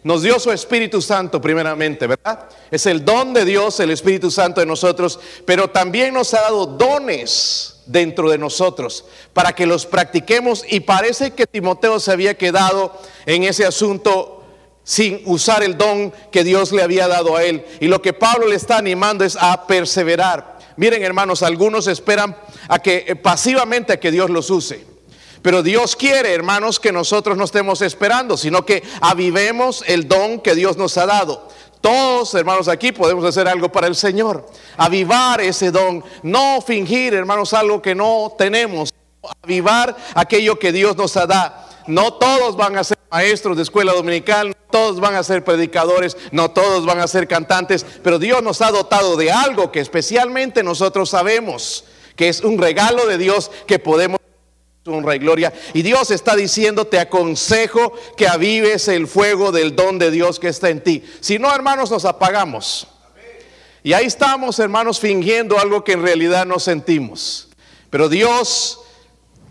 Nos 0.03 0.23
dio 0.23 0.39
su 0.39 0.51
Espíritu 0.51 1.01
Santo 1.01 1.39
primeramente, 1.39 2.07
¿verdad? 2.07 2.49
Es 2.71 2.87
el 2.87 3.05
don 3.05 3.33
de 3.33 3.45
Dios, 3.45 3.79
el 3.79 3.91
Espíritu 3.91 4.31
Santo 4.31 4.59
de 4.59 4.65
nosotros, 4.65 5.19
pero 5.45 5.69
también 5.69 6.13
nos 6.13 6.33
ha 6.33 6.41
dado 6.41 6.65
dones 6.65 7.81
dentro 7.85 8.29
de 8.29 8.37
nosotros 8.37 9.05
para 9.33 9.53
que 9.53 9.65
los 9.65 9.85
practiquemos 9.85 10.63
y 10.67 10.79
parece 10.79 11.31
que 11.31 11.45
Timoteo 11.45 11.99
se 11.99 12.11
había 12.11 12.35
quedado 12.35 12.97
en 13.25 13.43
ese 13.43 13.65
asunto 13.65 14.43
sin 14.83 15.21
usar 15.25 15.63
el 15.63 15.77
don 15.77 16.11
que 16.31 16.43
Dios 16.43 16.71
le 16.71 16.81
había 16.81 17.07
dado 17.07 17.35
a 17.35 17.43
él. 17.43 17.63
Y 17.79 17.87
lo 17.87 18.01
que 18.01 18.13
Pablo 18.13 18.47
le 18.47 18.55
está 18.55 18.77
animando 18.77 19.23
es 19.23 19.37
a 19.39 19.67
perseverar. 19.67 20.59
Miren 20.81 21.03
hermanos, 21.03 21.43
algunos 21.43 21.85
esperan 21.85 22.35
a 22.67 22.79
que 22.79 23.05
eh, 23.07 23.15
pasivamente 23.15 23.93
a 23.93 23.99
que 23.99 24.09
Dios 24.09 24.31
los 24.31 24.49
use. 24.49 24.83
Pero 25.43 25.61
Dios 25.61 25.95
quiere, 25.95 26.33
hermanos, 26.33 26.79
que 26.79 26.91
nosotros 26.91 27.37
no 27.37 27.43
estemos 27.43 27.83
esperando, 27.83 28.35
sino 28.35 28.65
que 28.65 28.81
avivemos 28.99 29.83
el 29.85 30.07
don 30.07 30.39
que 30.39 30.55
Dios 30.55 30.77
nos 30.77 30.97
ha 30.97 31.05
dado. 31.05 31.47
Todos, 31.81 32.33
hermanos, 32.33 32.67
aquí 32.67 32.91
podemos 32.91 33.23
hacer 33.25 33.47
algo 33.47 33.71
para 33.71 33.85
el 33.85 33.95
Señor. 33.95 34.49
Avivar 34.75 35.39
ese 35.41 35.69
don. 35.69 36.03
No 36.23 36.61
fingir, 36.61 37.13
hermanos, 37.13 37.53
algo 37.53 37.79
que 37.79 37.93
no 37.93 38.33
tenemos. 38.35 38.91
Avivar 39.43 39.95
aquello 40.15 40.57
que 40.57 40.71
Dios 40.71 40.97
nos 40.97 41.15
ha 41.15 41.27
dado. 41.27 41.53
No 41.85 42.13
todos 42.13 42.57
van 42.57 42.79
a 42.79 42.83
ser 42.83 42.97
maestros 43.11 43.57
de 43.57 43.63
escuela 43.63 43.93
dominical, 43.93 44.47
no 44.47 44.55
todos 44.71 44.99
van 45.01 45.15
a 45.15 45.23
ser 45.23 45.43
predicadores, 45.43 46.15
no 46.31 46.51
todos 46.51 46.85
van 46.85 46.99
a 46.99 47.07
ser 47.07 47.27
cantantes, 47.27 47.85
pero 48.03 48.19
Dios 48.19 48.41
nos 48.41 48.61
ha 48.61 48.71
dotado 48.71 49.17
de 49.17 49.31
algo 49.31 49.71
que 49.71 49.81
especialmente 49.81 50.63
nosotros 50.63 51.09
sabemos 51.09 51.83
que 52.15 52.29
es 52.29 52.41
un 52.41 52.57
regalo 52.57 53.05
de 53.05 53.17
Dios 53.17 53.51
que 53.67 53.79
podemos 53.79 54.19
honra 54.85 55.15
y 55.15 55.19
gloria. 55.19 55.53
Y 55.73 55.83
Dios 55.83 56.09
está 56.09 56.35
diciendo, 56.35 56.85
te 56.85 56.99
aconsejo 56.99 57.93
que 58.17 58.27
avives 58.27 58.87
el 58.87 59.07
fuego 59.07 59.51
del 59.51 59.75
don 59.75 59.99
de 59.99 60.09
Dios 60.09 60.39
que 60.39 60.47
está 60.47 60.69
en 60.69 60.83
ti. 60.83 61.03
Si 61.19 61.37
no, 61.37 61.53
hermanos, 61.53 61.91
nos 61.91 62.05
apagamos. 62.05 62.87
Y 63.83 63.93
ahí 63.93 64.05
estamos, 64.05 64.57
hermanos, 64.59 64.99
fingiendo 64.99 65.59
algo 65.59 65.83
que 65.83 65.93
en 65.93 66.03
realidad 66.03 66.45
no 66.45 66.59
sentimos. 66.59 67.49
Pero 67.89 68.09
Dios 68.09 68.79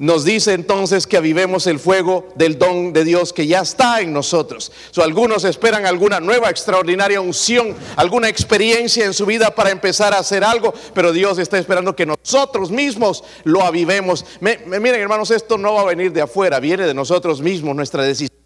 nos 0.00 0.24
dice 0.24 0.54
entonces 0.54 1.06
que 1.06 1.18
avivemos 1.18 1.66
el 1.66 1.78
fuego 1.78 2.26
del 2.34 2.58
don 2.58 2.94
de 2.94 3.04
Dios 3.04 3.34
que 3.34 3.46
ya 3.46 3.60
está 3.60 4.00
en 4.00 4.14
nosotros. 4.14 4.72
algunos 4.96 5.44
esperan 5.44 5.84
alguna 5.84 6.20
nueva 6.20 6.48
extraordinaria 6.48 7.20
unción, 7.20 7.76
alguna 7.96 8.30
experiencia 8.30 9.04
en 9.04 9.12
su 9.12 9.26
vida 9.26 9.54
para 9.54 9.70
empezar 9.70 10.14
a 10.14 10.18
hacer 10.18 10.42
algo, 10.42 10.72
pero 10.94 11.12
Dios 11.12 11.38
está 11.38 11.58
esperando 11.58 11.94
que 11.94 12.06
nosotros 12.06 12.70
mismos 12.70 13.22
lo 13.44 13.62
avivemos. 13.62 14.24
miren 14.40 15.00
hermanos, 15.02 15.30
esto 15.30 15.58
no 15.58 15.74
va 15.74 15.82
a 15.82 15.84
venir 15.94 16.14
de 16.14 16.22
afuera, 16.22 16.60
viene 16.60 16.86
de 16.86 16.94
nosotros 16.94 17.42
mismos, 17.42 17.76
nuestra 17.76 18.02
decisión. 18.02 18.40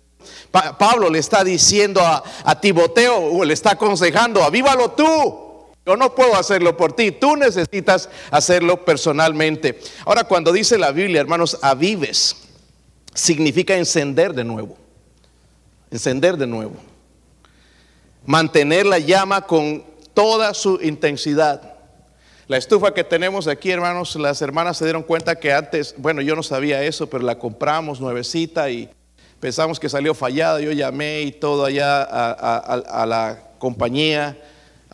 Pablo 0.50 1.08
le 1.08 1.20
está 1.20 1.44
diciendo 1.44 2.00
a, 2.00 2.20
a 2.44 2.61
Timoteo, 2.61 3.44
le 3.44 3.54
está 3.54 3.73
aconsejando, 3.73 4.42
avívalo 4.42 4.90
tú. 4.90 5.43
Yo 5.86 5.96
no 5.96 6.14
puedo 6.14 6.34
hacerlo 6.34 6.76
por 6.76 6.94
ti, 6.94 7.10
tú 7.10 7.36
necesitas 7.36 8.08
hacerlo 8.30 8.84
personalmente. 8.86 9.78
Ahora, 10.06 10.24
cuando 10.24 10.50
dice 10.50 10.78
la 10.78 10.92
Biblia, 10.92 11.20
hermanos, 11.20 11.58
avives, 11.60 12.36
significa 13.12 13.76
encender 13.76 14.32
de 14.32 14.44
nuevo. 14.44 14.78
Encender 15.90 16.38
de 16.38 16.46
nuevo. 16.46 16.76
Mantener 18.24 18.86
la 18.86 18.98
llama 18.98 19.42
con 19.42 19.84
toda 20.14 20.54
su 20.54 20.78
intensidad. 20.82 21.74
La 22.46 22.56
estufa 22.56 22.94
que 22.94 23.04
tenemos 23.04 23.46
aquí, 23.46 23.70
hermanos, 23.70 24.16
las 24.16 24.40
hermanas 24.40 24.78
se 24.78 24.84
dieron 24.84 25.02
cuenta 25.02 25.36
que 25.36 25.52
antes, 25.52 25.94
bueno, 25.98 26.22
yo 26.22 26.34
no 26.34 26.42
sabía 26.42 26.82
eso, 26.82 27.10
pero 27.10 27.24
la 27.24 27.38
compramos 27.38 28.00
nuevecita 28.00 28.70
y 28.70 28.88
pensamos 29.38 29.78
que 29.78 29.90
salió 29.90 30.14
fallada. 30.14 30.60
Yo 30.60 30.72
llamé 30.72 31.22
y 31.22 31.32
todo 31.32 31.66
allá 31.66 32.02
a 32.02 33.06
la 33.06 33.50
compañía 33.58 34.38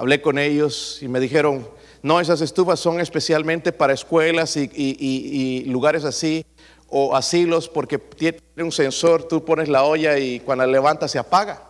hablé 0.00 0.22
con 0.22 0.38
ellos 0.38 0.98
y 1.02 1.08
me 1.08 1.20
dijeron, 1.20 1.68
no, 2.02 2.20
esas 2.20 2.40
estufas 2.40 2.80
son 2.80 3.00
especialmente 3.00 3.70
para 3.70 3.92
escuelas 3.92 4.56
y, 4.56 5.64
lugares 5.66 6.04
así 6.04 6.46
o 6.88 7.14
asilos 7.14 7.68
porque 7.68 7.98
tiene 7.98 8.38
un 8.56 8.72
sensor, 8.72 9.24
tú 9.24 9.44
pones 9.44 9.68
la 9.68 9.84
olla 9.84 10.18
y 10.18 10.40
cuando 10.40 10.64
la 10.64 10.72
levantas 10.72 11.10
se 11.10 11.18
apaga. 11.18 11.64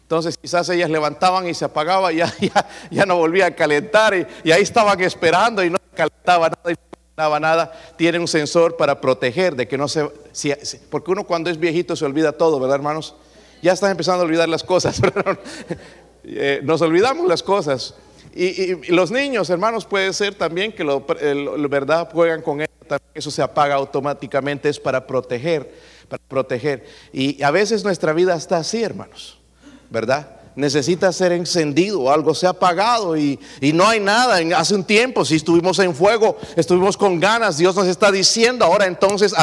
Entonces 0.00 0.36
quizás 0.36 0.68
ellas 0.70 0.90
levantaban 0.90 1.48
y 1.48 1.54
se 1.54 1.64
apagaba 1.64 2.12
y 2.12 2.16
ya, 2.16 2.34
ya, 2.90 3.06
no 3.06 3.16
volvía 3.16 3.46
a 3.46 3.54
calentar 3.54 4.12
y, 4.42 4.50
ahí 4.50 4.62
estaban 4.62 5.00
esperando 5.00 5.62
y 5.62 5.70
no 5.70 5.78
calentaba 5.94 6.48
nada 6.48 6.72
y 7.38 7.40
nada. 7.40 7.72
Tiene 7.96 8.18
un 8.18 8.26
sensor 8.26 8.76
para 8.76 9.00
proteger 9.00 9.54
de 9.54 9.68
que 9.68 9.78
no 9.78 9.86
se... 9.86 10.10
porque 10.90 11.12
uno 11.12 11.22
cuando 11.22 11.48
es 11.48 11.60
viejito 11.60 11.94
se 11.94 12.04
olvida 12.04 12.32
todo, 12.32 12.58
¿verdad 12.58 12.74
hermanos? 12.74 13.14
Ya 13.62 13.72
están 13.72 13.92
empezando 13.92 14.22
a 14.22 14.26
olvidar 14.26 14.48
las 14.48 14.64
cosas. 14.64 15.00
Eh, 16.24 16.60
nos 16.62 16.80
olvidamos 16.82 17.26
las 17.28 17.42
cosas. 17.42 17.94
Y, 18.34 18.90
los 18.90 19.10
niños, 19.10 19.50
hermanos, 19.50 19.84
puede 19.84 20.12
ser 20.12 20.34
también 20.34 20.72
que 20.72 20.84
lo, 20.84 21.04
verdad 21.68 22.08
juegan 22.12 22.40
con 22.42 22.62
eso, 22.62 22.70
eso 23.14 23.30
se 23.30 23.42
apaga 23.42 23.74
automáticamente, 23.74 24.68
es 24.68 24.80
para 24.80 25.06
proteger, 25.06 25.70
para 26.08 26.22
proteger. 26.26 26.84
Y 27.12 27.42
a 27.42 27.50
veces 27.50 27.84
nuestra 27.84 28.12
vida 28.12 28.34
está 28.34 28.58
así, 28.58 28.82
hermanos. 28.82 29.42
¿verdad? 29.92 30.26
Necesita 30.56 31.12
ser 31.12 31.32
encendido, 31.32 32.10
algo 32.10 32.34
se 32.34 32.46
ha 32.46 32.50
apagado 32.50 33.16
y, 33.16 33.38
no 33.74 33.86
hay 33.86 34.00
nada. 34.00 34.38
Hace 34.58 34.74
un 34.74 34.84
tiempo, 34.84 35.24
si 35.24 35.36
estuvimos 35.36 35.78
en 35.78 35.94
fuego, 35.94 36.36
estuvimos 36.56 36.96
con 36.96 37.20
ganas, 37.20 37.58
Dios 37.58 37.76
nos 37.76 37.86
está 37.86 38.10
diciendo 38.10 38.64
ahora 38.64 38.86
entonces. 38.86 39.34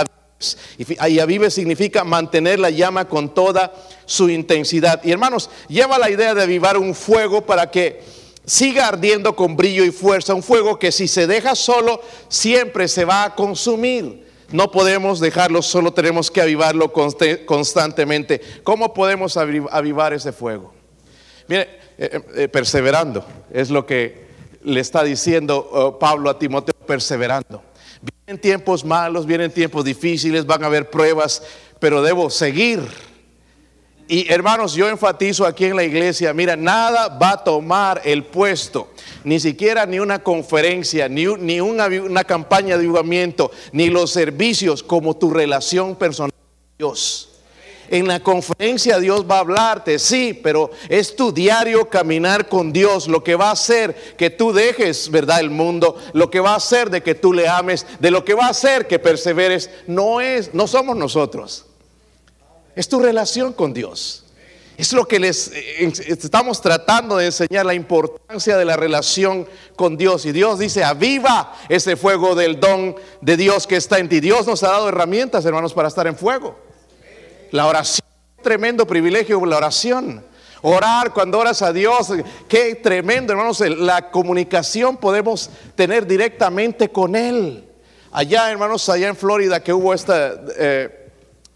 Y 0.78 1.20
avive 1.20 1.52
significa 1.52 2.04
mantener 2.04 2.60
la 2.60 2.70
llama 2.70 3.08
con 3.08 3.34
toda 3.34 3.74
su 4.06 4.30
intensidad. 4.30 5.04
Y 5.04 5.12
hermanos, 5.12 5.50
lleva 5.68 5.98
la 5.98 6.10
idea 6.10 6.34
de 6.34 6.44
avivar 6.44 6.78
un 6.78 6.96
fuego 6.96 7.46
para 7.46 7.70
que 7.70 8.02
siga 8.46 8.88
ardiendo 8.88 9.36
con 9.36 9.56
brillo 9.56 9.84
y 9.84 9.92
fuerza, 9.92 10.34
un 10.34 10.42
fuego 10.42 10.80
que 10.80 10.92
si 10.92 11.08
se 11.08 11.28
deja 11.28 11.56
solo 11.56 12.02
siempre 12.30 12.88
se 12.88 13.06
va 13.06 13.26
a 13.26 13.36
consumir. 13.36 14.28
No 14.52 14.72
podemos 14.72 15.20
dejarlo, 15.20 15.62
solo 15.62 15.94
tenemos 15.94 16.32
que 16.32 16.42
avivarlo 16.42 16.92
constantemente. 16.92 18.42
¿Cómo 18.64 18.94
podemos 18.94 19.38
avivar 19.38 20.14
ese 20.14 20.32
fuego? 20.32 20.74
Mire, 21.48 21.80
eh, 21.98 22.10
eh, 22.12 22.22
eh, 22.36 22.48
perseverando, 22.48 23.24
es 23.52 23.70
lo 23.70 23.86
que 23.86 24.30
le 24.64 24.80
está 24.80 25.04
diciendo 25.04 25.70
oh, 25.72 26.00
Pablo 26.00 26.30
a 26.30 26.40
Timoteo, 26.40 26.74
perseverando. 26.86 27.62
Vienen 28.02 28.42
tiempos 28.42 28.86
malos, 28.86 29.26
vienen 29.26 29.52
tiempos 29.52 29.84
difíciles, 29.84 30.46
van 30.46 30.64
a 30.64 30.68
haber 30.68 30.90
pruebas, 30.90 31.44
pero 31.80 32.02
debo 32.02 32.30
seguir. 32.30 32.82
Y 34.08 34.32
hermanos, 34.32 34.74
yo 34.74 34.90
enfatizo 34.90 35.46
aquí 35.46 35.66
en 35.66 35.76
la 35.76 35.84
iglesia, 35.84 36.34
mira, 36.34 36.56
nada 36.56 37.10
va 37.10 37.32
a 37.32 37.44
tomar 37.44 38.02
el 38.04 38.24
puesto 38.24 38.90
ni 39.24 39.40
siquiera 39.40 39.86
ni 39.86 40.00
una 40.00 40.20
conferencia, 40.20 41.10
ni, 41.10 41.26
ni 41.26 41.60
una, 41.60 41.88
una 41.88 42.24
campaña 42.24 42.78
de 42.78 42.84
ayudamiento, 42.84 43.52
ni 43.72 43.90
los 43.90 44.12
servicios 44.12 44.84
como 44.84 45.16
tu 45.16 45.32
relación 45.32 45.96
personal 45.96 46.32
con 46.32 46.78
Dios. 46.78 47.29
En 47.92 48.08
la 48.08 48.20
conferencia 48.20 49.00
Dios 49.00 49.26
va 49.30 49.38
a 49.38 49.40
hablarte, 49.40 49.98
sí, 49.98 50.34
pero 50.34 50.70
es 50.90 51.16
tu 51.16 51.32
diario 51.32 51.90
caminar 51.90 52.48
con 52.48 52.72
Dios 52.72 53.08
lo 53.08 53.24
que 53.24 53.36
va 53.36 53.50
a 53.50 53.54
hacer 53.54 54.16
que 54.16 54.30
tú 54.30 54.54
dejes, 54.54 55.10
¿verdad? 55.10 55.40
El 55.40 55.50
mundo, 55.50 55.98
lo 56.14 56.30
que 56.30 56.40
va 56.40 56.54
a 56.54 56.58
hacer 56.58 56.90
de 56.90 57.02
que 57.02 57.16
tú 57.16 57.34
le 57.34 57.48
ames, 57.48 57.88
de 58.00 58.12
lo 58.12 58.24
que 58.24 58.36
va 58.36 58.46
a 58.46 58.50
hacer 58.50 58.88
que 58.88 59.00
perseveres, 59.00 59.70
no 59.88 60.22
es, 60.22 60.54
no 60.54 60.68
somos 60.68 60.96
nosotros. 60.96 61.66
Es 62.76 62.88
tu 62.88 63.00
relación 63.00 63.54
con 63.54 63.74
Dios. 63.74 64.26
Es 64.78 64.94
lo 64.94 65.06
que 65.06 65.20
les 65.20 65.52
eh, 65.52 65.92
estamos 66.08 66.62
tratando 66.62 67.18
de 67.18 67.26
enseñar, 67.26 67.66
la 67.66 67.74
importancia 67.74 68.56
de 68.56 68.64
la 68.64 68.78
relación 68.78 69.46
con 69.76 69.98
Dios. 69.98 70.26
Y 70.26 70.32
Dios 70.32 70.60
dice, 70.60 70.86
aviva 70.86 71.54
ese 71.68 71.98
fuego 71.98 72.36
del 72.36 72.62
don 72.62 72.96
de 73.20 73.36
Dios 73.36 73.68
que 73.68 73.76
está 73.76 74.00
en 74.00 74.08
ti. 74.08 74.22
Dios 74.22 74.48
nos 74.48 74.64
ha 74.64 74.70
dado 74.70 74.88
herramientas, 74.88 75.44
hermanos, 75.44 75.74
para 75.74 75.90
estar 75.90 76.08
en 76.08 76.16
fuego. 76.16 76.69
La 77.52 77.68
oración, 77.68 78.06
tremendo 78.42 78.86
privilegio, 78.86 79.44
la 79.46 79.58
oración. 79.58 80.24
Orar 80.62 81.14
cuando 81.14 81.40
oras 81.40 81.62
a 81.62 81.72
Dios, 81.72 82.12
qué 82.48 82.76
tremendo, 82.76 83.32
hermanos, 83.32 83.62
la 83.62 84.12
comunicación 84.12 84.98
podemos 84.98 85.50
tener 85.76 86.06
directamente 86.06 86.90
con 86.90 87.16
Él. 87.16 87.66
Allá, 88.12 88.52
hermanos, 88.52 88.90
allá 88.90 89.08
en 89.08 89.16
Florida 89.16 89.64
que 89.64 89.72
hubo 89.72 89.94
este 89.94 91.00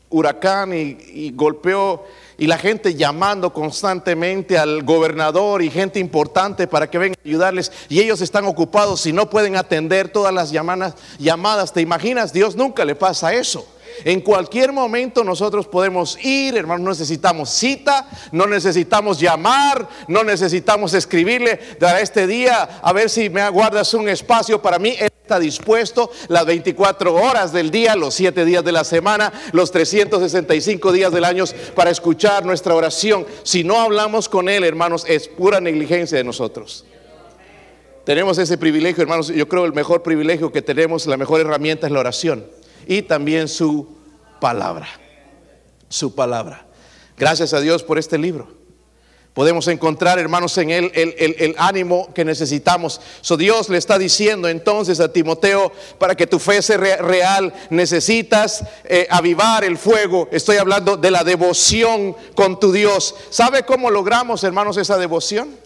huracán 0.10 0.72
y 0.74 1.32
golpeó 1.32 2.06
y 2.38 2.48
la 2.48 2.58
gente 2.58 2.96
llamando 2.96 3.54
constantemente 3.54 4.58
al 4.58 4.84
gobernador 4.84 5.62
y 5.62 5.70
gente 5.70 6.00
importante 6.00 6.68
para 6.68 6.90
que 6.90 6.98
vengan 6.98 7.18
a 7.24 7.28
ayudarles 7.28 7.72
y 7.90 8.00
ellos 8.00 8.22
están 8.22 8.46
ocupados 8.46 9.06
y 9.06 9.14
no 9.14 9.30
pueden 9.30 9.56
atender 9.56 10.10
todas 10.10 10.34
las 10.34 10.52
llamadas, 10.52 10.96
llamadas. 11.20 11.74
¿Te 11.74 11.82
imaginas? 11.82 12.34
Dios 12.34 12.56
nunca 12.56 12.86
le 12.86 12.96
pasa 12.96 13.34
eso. 13.34 13.68
En 14.04 14.22
cualquier 14.22 14.72
momento 14.72 15.24
nosotros 15.24 15.68
podemos 15.68 16.18
ir, 16.24 16.58
hermanos, 16.58 16.84
no 16.84 16.90
necesitamos 16.90 17.50
cita, 17.50 18.08
no 18.32 18.48
necesitamos 18.48 19.20
llamar, 19.20 19.88
no 20.08 20.24
necesitamos 20.24 20.94
escribirle 20.94 21.60
a 21.82 22.00
este 22.00 22.28
día 22.28 22.80
a 22.82 22.94
ver 22.94 23.10
si 23.10 23.30
me 23.30 23.42
aguardas 23.42 23.94
un 23.94 24.10
espacio 24.10 24.62
para 24.62 24.80
mí. 24.80 24.96
Él 25.00 25.10
está 25.22 25.40
dispuesto 25.40 26.12
las 26.28 26.46
24 26.46 27.14
horas 27.14 27.54
del 27.54 27.72
día, 27.72 27.96
los 27.96 28.14
7 28.16 28.44
días 28.46 28.64
de 28.64 28.72
la 28.72 28.84
semana, 28.84 29.32
los 29.52 29.72
365 29.72 30.92
días 30.92 31.12
del 31.12 31.24
año 31.24 31.46
para 31.76 31.92
escuchar 31.92 32.46
nuestra 32.46 32.76
oración. 32.76 33.26
Si 33.44 33.64
no 33.64 33.80
hablamos 33.80 34.28
con 34.28 34.50
Él, 34.50 34.64
hermanos, 34.64 35.06
es 35.08 35.28
pura 35.28 35.62
negligencia 35.62 36.18
de 36.18 36.24
nosotros. 36.24 36.86
Tenemos 38.04 38.38
ese 38.38 38.58
privilegio, 38.58 39.02
hermanos. 39.02 39.30
Yo 39.30 39.48
creo 39.48 39.64
el 39.64 39.72
mejor 39.72 40.04
privilegio 40.04 40.52
que 40.52 40.62
tenemos, 40.62 41.06
la 41.08 41.16
mejor 41.16 41.40
herramienta 41.40 41.88
es 41.88 41.94
la 41.94 42.02
oración 42.02 42.46
y 42.88 43.02
también 43.04 43.48
su 43.48 43.88
palabra. 44.40 44.88
Su 45.90 46.16
palabra. 46.16 46.66
Gracias 47.18 47.54
a 47.54 47.62
Dios 47.62 47.84
por 47.84 48.00
este 48.00 48.18
libro. 48.18 48.64
Podemos 49.34 49.68
encontrar, 49.68 50.20
hermanos, 50.20 50.56
en 50.60 50.70
él 50.70 50.92
el, 50.94 51.56
ánimo 51.58 52.14
que 52.14 52.24
necesitamos. 52.24 53.02
So 53.22 53.36
Dios 53.36 53.68
le 53.68 53.80
está 53.80 53.98
diciendo 53.98 54.48
entonces 54.48 55.00
a 55.00 55.12
Timoteo, 55.12 55.72
para 55.98 56.14
que 56.14 56.28
tu 56.28 56.38
fe 56.38 56.62
sea 56.62 56.78
real, 56.78 57.52
necesitas 57.72 58.64
eh, 58.84 59.08
avivar 59.10 59.64
el 59.64 59.80
fuego. 59.80 60.30
Estoy 60.32 60.58
hablando 60.58 60.98
de 60.98 61.10
la 61.10 61.24
devoción 61.24 62.16
con 62.36 62.60
tu 62.60 62.72
Dios. 62.72 63.16
¿Sabe 63.32 63.64
cómo 63.64 63.90
logramos, 63.90 64.44
hermanos, 64.44 64.78
esa 64.78 65.00
devoción? 65.00 65.58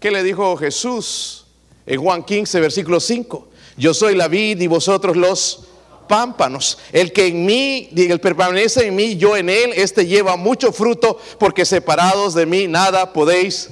¿Qué 0.00 0.10
le 0.10 0.22
dijo 0.22 0.56
Jesús 0.56 1.46
en 1.84 2.00
Juan 2.00 2.22
15, 2.22 2.58
versículo 2.60 3.00
5? 3.00 3.48
Yo 3.76 3.92
soy 3.92 4.14
la 4.14 4.28
vid 4.28 4.62
y 4.62 4.66
vosotros 4.66 5.14
los 5.14 5.66
pámpanos. 6.06 6.78
El 6.92 7.12
que 7.12 7.26
en 7.26 7.44
mí, 7.44 7.88
el 7.96 8.20
permanece 8.20 8.86
en 8.86 8.96
mí, 8.96 9.16
yo 9.16 9.36
en 9.36 9.48
él, 9.48 9.72
este 9.74 10.06
lleva 10.06 10.36
mucho 10.36 10.72
fruto, 10.72 11.18
porque 11.38 11.64
separados 11.64 12.34
de 12.34 12.46
mí 12.46 12.66
nada 12.66 13.12
podéis. 13.12 13.70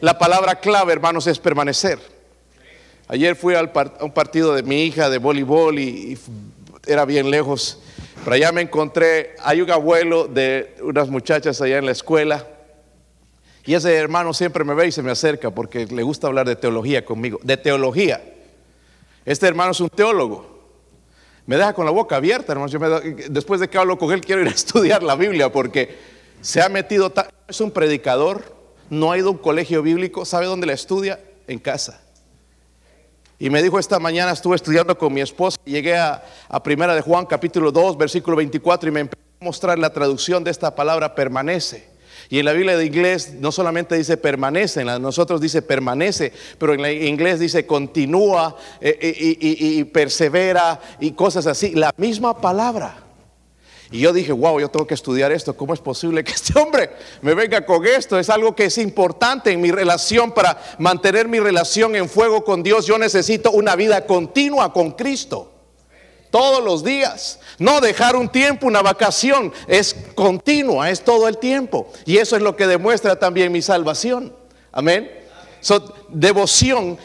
La 0.00 0.18
palabra 0.18 0.56
clave, 0.60 0.92
hermanos, 0.92 1.26
es 1.26 1.38
permanecer. 1.38 1.98
Ayer 3.08 3.34
fui 3.36 3.54
al 3.54 3.70
a 3.74 4.04
un 4.04 4.12
partido 4.12 4.54
de 4.54 4.62
mi 4.62 4.84
hija 4.84 5.10
de 5.10 5.18
voleibol 5.18 5.78
y, 5.78 6.16
era 6.86 7.04
bien 7.04 7.30
lejos. 7.30 7.78
Pero 8.24 8.34
allá 8.34 8.52
me 8.52 8.60
encontré, 8.60 9.34
hay 9.40 9.60
un 9.60 9.70
abuelo 9.70 10.26
de 10.26 10.76
unas 10.82 11.08
muchachas 11.08 11.60
allá 11.60 11.78
en 11.78 11.86
la 11.86 11.92
escuela. 11.92 12.46
Y 13.64 13.74
ese 13.74 13.94
hermano 13.94 14.32
siempre 14.32 14.64
me 14.64 14.74
ve 14.74 14.88
y 14.88 14.92
se 14.92 15.02
me 15.02 15.10
acerca 15.10 15.50
porque 15.50 15.86
le 15.86 16.02
gusta 16.02 16.26
hablar 16.26 16.46
de 16.46 16.56
teología 16.56 17.04
conmigo. 17.04 17.38
De 17.42 17.56
teología. 17.56 18.22
Este 19.24 19.46
hermano 19.46 19.72
es 19.72 19.80
un 19.80 19.90
teólogo 19.90 20.59
me 21.50 21.56
deja 21.56 21.72
con 21.72 21.84
la 21.84 21.90
boca 21.90 22.14
abierta, 22.14 22.52
hermanos. 22.52 22.76
después 23.28 23.58
de 23.58 23.68
que 23.68 23.76
hablo 23.76 23.98
con 23.98 24.12
él, 24.12 24.20
quiero 24.20 24.40
ir 24.40 24.46
a 24.46 24.50
estudiar 24.54 25.02
la 25.02 25.16
Biblia 25.16 25.50
porque 25.50 25.98
se 26.40 26.62
ha 26.62 26.68
metido, 26.68 27.12
es 27.48 27.60
un 27.60 27.72
predicador, 27.72 28.54
no 28.88 29.10
ha 29.10 29.18
ido 29.18 29.26
a 29.26 29.30
un 29.32 29.38
colegio 29.38 29.82
bíblico, 29.82 30.24
¿sabe 30.24 30.46
dónde 30.46 30.68
la 30.68 30.74
estudia? 30.74 31.18
En 31.48 31.58
casa. 31.58 32.02
Y 33.40 33.50
me 33.50 33.64
dijo 33.64 33.80
esta 33.80 33.98
mañana, 33.98 34.30
estuve 34.30 34.54
estudiando 34.54 34.96
con 34.96 35.12
mi 35.12 35.22
esposa, 35.22 35.58
llegué 35.64 35.96
a, 35.96 36.22
a 36.48 36.62
Primera 36.62 36.94
de 36.94 37.00
Juan, 37.00 37.26
capítulo 37.26 37.72
2, 37.72 37.98
versículo 37.98 38.36
24, 38.36 38.88
y 38.88 38.92
me 38.92 39.00
empezó 39.00 39.20
a 39.40 39.44
mostrar 39.44 39.76
la 39.76 39.92
traducción 39.92 40.44
de 40.44 40.52
esta 40.52 40.76
palabra 40.76 41.16
permanece. 41.16 41.90
Y 42.32 42.38
en 42.38 42.44
la 42.44 42.52
Biblia 42.52 42.76
de 42.76 42.86
inglés 42.86 43.34
no 43.40 43.50
solamente 43.50 43.96
dice 43.96 44.16
permanece, 44.16 44.80
en 44.80 44.86
la 44.86 44.94
de 44.94 45.00
nosotros 45.00 45.40
dice 45.40 45.62
permanece, 45.62 46.32
pero 46.58 46.72
en 46.72 46.80
la 46.80 46.92
inglés 46.92 47.40
dice 47.40 47.66
continúa 47.66 48.56
eh, 48.80 48.96
eh, 49.00 49.36
y, 49.40 49.82
persevera 49.82 50.80
y 51.00 51.10
cosas 51.10 51.48
así. 51.48 51.74
La 51.74 51.92
misma 51.96 52.40
palabra. 52.40 53.02
Y 53.90 53.98
yo 53.98 54.12
dije, 54.12 54.30
wow, 54.30 54.60
yo 54.60 54.68
tengo 54.68 54.86
que 54.86 54.94
estudiar 54.94 55.32
esto. 55.32 55.56
¿Cómo 55.56 55.74
es 55.74 55.80
posible 55.80 56.22
que 56.22 56.30
este 56.30 56.56
hombre 56.56 56.90
me 57.20 57.34
venga 57.34 57.66
con 57.66 57.84
esto? 57.84 58.16
Es 58.16 58.30
algo 58.30 58.54
que 58.54 58.66
es 58.66 58.78
importante 58.78 59.50
en 59.50 59.60
mi 59.60 59.72
relación 59.72 60.30
para 60.30 60.62
mantener 60.78 61.26
mi 61.26 61.40
relación 61.40 61.96
en 61.96 62.08
fuego 62.08 62.44
con 62.44 62.62
Dios. 62.62 62.86
Yo 62.86 62.96
necesito 62.96 63.50
una 63.50 63.74
vida 63.74 64.06
continua 64.06 64.72
con 64.72 64.92
Cristo 64.92 65.49
todos 66.30 66.62
los 66.64 66.84
días. 66.84 67.40
No 67.58 67.80
dejar 67.80 68.16
un 68.16 68.28
tiempo, 68.28 68.66
una 68.66 68.82
vacación, 68.82 69.52
es 69.66 69.94
continua, 70.14 70.90
es 70.90 71.02
todo 71.02 71.28
el 71.28 71.38
tiempo. 71.38 71.90
Y 72.06 72.16
eso 72.16 72.36
es 72.36 72.42
lo 72.42 72.56
que 72.56 72.66
demuestra 72.66 73.18
también 73.18 73.52
mi 73.52 73.62
salvación. 73.62 74.34
Amén. 74.72 75.20
So, 75.62 75.92
devoción, 76.08 76.96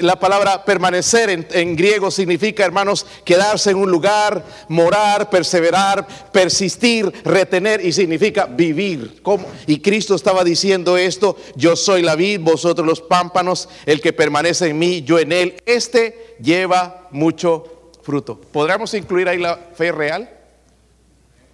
la 0.00 0.20
palabra 0.20 0.64
permanecer 0.64 1.46
en, 1.50 1.74
griego 1.74 2.12
significa, 2.12 2.64
hermanos, 2.64 3.04
quedarse 3.24 3.70
en 3.70 3.76
un 3.76 3.90
lugar, 3.90 4.44
morar, 4.68 5.28
perseverar, 5.30 6.06
persistir, 6.30 7.12
retener 7.24 7.84
y 7.84 7.92
significa 7.92 8.46
vivir. 8.46 9.20
Y 9.66 9.80
Cristo 9.80 10.14
estaba 10.14 10.44
diciendo 10.44 10.96
esto, 10.96 11.36
yo 11.56 11.74
soy 11.74 12.02
la 12.02 12.14
vid, 12.14 12.40
vosotros 12.40 12.86
los 12.86 13.00
pámpanos, 13.00 13.68
el 13.84 14.00
que 14.00 14.12
permanece 14.12 14.68
en 14.68 14.78
mí, 14.78 15.02
yo 15.02 15.18
en 15.18 15.32
él. 15.32 15.60
Este 15.66 16.36
lleva 16.40 17.08
mucho 17.10 17.77
fruto. 18.08 18.40
¿Podríamos 18.40 18.94
incluir 18.94 19.28
ahí 19.28 19.36
la 19.36 19.58
fe 19.74 19.92
real? 19.92 20.30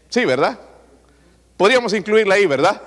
Sí, 0.08 0.24
¿verdad? 0.24 0.56
Podríamos 1.56 1.92
incluirla 1.92 2.36
ahí, 2.36 2.46
¿verdad? 2.46 2.80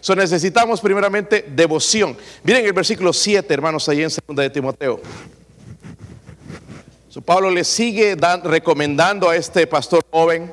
So 0.00 0.16
necesitamos 0.16 0.80
primeramente 0.80 1.44
devoción. 1.46 2.16
Miren 2.44 2.64
el 2.64 2.72
versículo 2.72 3.12
7, 3.12 3.52
hermanos, 3.52 3.86
ahí 3.90 4.02
en 4.02 4.08
2 4.08 4.36
de 4.36 4.48
Timoteo. 4.48 5.02
So 7.10 7.20
Pablo 7.20 7.50
le 7.50 7.62
sigue 7.62 8.16
recomendando 8.42 9.28
a 9.28 9.36
este 9.36 9.66
pastor 9.66 10.02
joven 10.10 10.50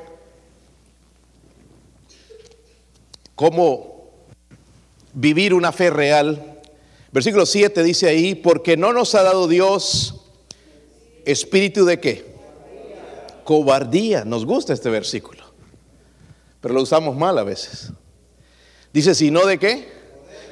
cómo 3.34 4.10
vivir 5.14 5.54
una 5.54 5.72
fe 5.72 5.88
real. 5.88 6.60
Versículo 7.12 7.46
7 7.46 7.82
dice 7.82 8.08
ahí, 8.08 8.34
porque 8.34 8.76
no 8.76 8.92
nos 8.92 9.14
ha 9.14 9.22
dado 9.22 9.48
Dios 9.48 10.26
espíritu 11.24 11.86
de 11.86 11.98
qué? 11.98 12.37
Cobardía. 13.48 14.26
Nos 14.26 14.44
gusta 14.44 14.74
este 14.74 14.90
versículo, 14.90 15.42
pero 16.60 16.74
lo 16.74 16.82
usamos 16.82 17.16
mal 17.16 17.38
a 17.38 17.44
veces. 17.44 17.94
Dice, 18.92 19.14
sino 19.14 19.46
de 19.46 19.58
qué? 19.58 19.88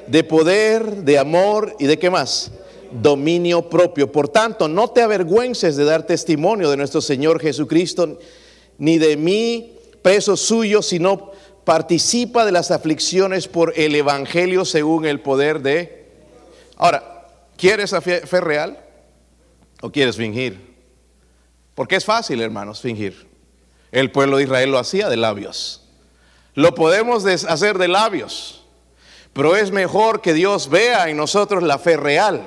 De 0.07 0.23
poder, 0.23 1.03
de 1.03 1.19
amor 1.19 1.75
y 1.77 1.85
de 1.85 1.99
qué 1.99 2.09
más? 2.09 2.51
Dominio 2.91 3.69
propio. 3.69 4.11
Por 4.11 4.29
tanto, 4.29 4.67
no 4.67 4.89
te 4.89 5.03
avergüences 5.03 5.75
de 5.75 5.85
dar 5.85 6.07
testimonio 6.07 6.71
de 6.71 6.77
nuestro 6.77 6.99
Señor 6.99 7.39
Jesucristo, 7.39 8.17
ni 8.79 8.97
de 8.97 9.15
mí, 9.15 9.75
preso 10.01 10.35
suyo, 10.35 10.81
sino 10.81 11.33
participa 11.65 12.47
de 12.47 12.51
las 12.51 12.71
aflicciones 12.71 13.47
por 13.47 13.73
el 13.75 13.93
Evangelio 13.93 14.65
según 14.65 15.05
el 15.05 15.19
poder 15.19 15.61
de... 15.61 16.07
Ahora, 16.77 17.27
¿quieres 17.57 17.91
fe, 18.01 18.25
fe 18.25 18.41
real 18.41 18.83
o 19.83 19.91
quieres 19.91 20.15
fingir? 20.15 20.76
Porque 21.77 21.95
es 21.95 22.05
fácil, 22.05 22.41
hermanos, 22.41 22.81
fingir. 22.81 23.27
El 23.91 24.09
pueblo 24.09 24.37
de 24.37 24.45
Israel 24.45 24.71
lo 24.71 24.79
hacía 24.79 25.09
de 25.09 25.15
labios. 25.15 25.83
Lo 26.55 26.73
podemos 26.73 27.23
hacer 27.23 27.77
de 27.77 27.87
labios, 27.87 28.63
pero 29.31 29.55
es 29.55 29.69
mejor 29.69 30.21
que 30.21 30.33
Dios 30.33 30.71
vea 30.71 31.07
en 31.07 31.17
nosotros 31.17 31.61
la 31.61 31.77
fe 31.77 31.95
real. 31.95 32.41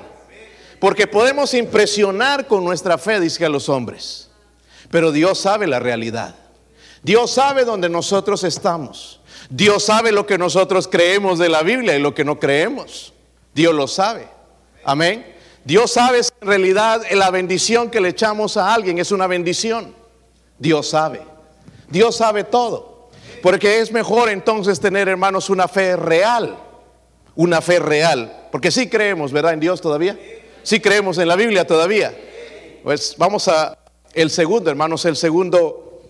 Porque 0.81 1.07
podemos 1.07 1.53
impresionar 1.53 2.45
con 2.45 2.65
nuestra 2.65 2.97
fe, 2.97 3.21
dice 3.21 3.45
a 3.45 3.49
los 3.49 3.69
hombres. 3.69 4.29
Pero 4.89 5.13
Dios 5.13 5.39
sabe 5.39 5.65
la 5.65 5.79
realidad. 5.79 6.35
Dios 7.01 7.31
sabe 7.31 7.63
dónde 7.63 7.87
nosotros 7.87 8.43
estamos. 8.43 9.21
Dios 9.49 9.85
sabe 9.85 10.11
lo 10.11 10.27
que 10.27 10.37
nosotros 10.37 10.89
creemos 10.89 11.39
de 11.39 11.47
la 11.47 11.63
Biblia 11.63 11.95
y 11.95 12.01
lo 12.01 12.13
que 12.13 12.25
no 12.25 12.37
creemos. 12.37 13.13
Dios 13.53 13.73
lo 13.73 13.87
sabe. 13.87 14.27
Amén. 14.83 15.39
Dios 15.63 15.91
sabe 15.91 16.23
si 16.23 16.31
en 16.41 16.47
realidad 16.47 17.03
la 17.11 17.29
bendición 17.29 17.89
que 17.89 18.01
le 18.01 18.09
echamos 18.09 18.57
a 18.57 18.73
alguien 18.73 18.97
es 18.97 19.11
una 19.11 19.27
bendición. 19.27 19.93
Dios 20.57 20.89
sabe. 20.89 21.21
Dios 21.89 22.15
sabe 22.15 22.43
todo. 22.43 23.09
Porque 23.41 23.79
es 23.79 23.91
mejor 23.91 24.29
entonces 24.29 24.79
tener, 24.79 25.07
hermanos, 25.07 25.49
una 25.49 25.67
fe 25.67 25.95
real. 25.95 26.57
Una 27.35 27.61
fe 27.61 27.79
real. 27.79 28.47
Porque 28.51 28.71
sí 28.71 28.89
creemos, 28.89 29.31
¿verdad? 29.31 29.53
En 29.53 29.59
Dios 29.59 29.81
todavía. 29.81 30.17
Sí 30.63 30.79
creemos 30.79 31.17
en 31.17 31.27
la 31.27 31.35
Biblia 31.35 31.65
todavía. 31.65 32.15
Pues 32.83 33.15
vamos 33.17 33.47
a 33.47 33.77
el 34.13 34.29
segundo, 34.29 34.69
hermanos, 34.69 35.05
el 35.05 35.15
segundo 35.15 36.01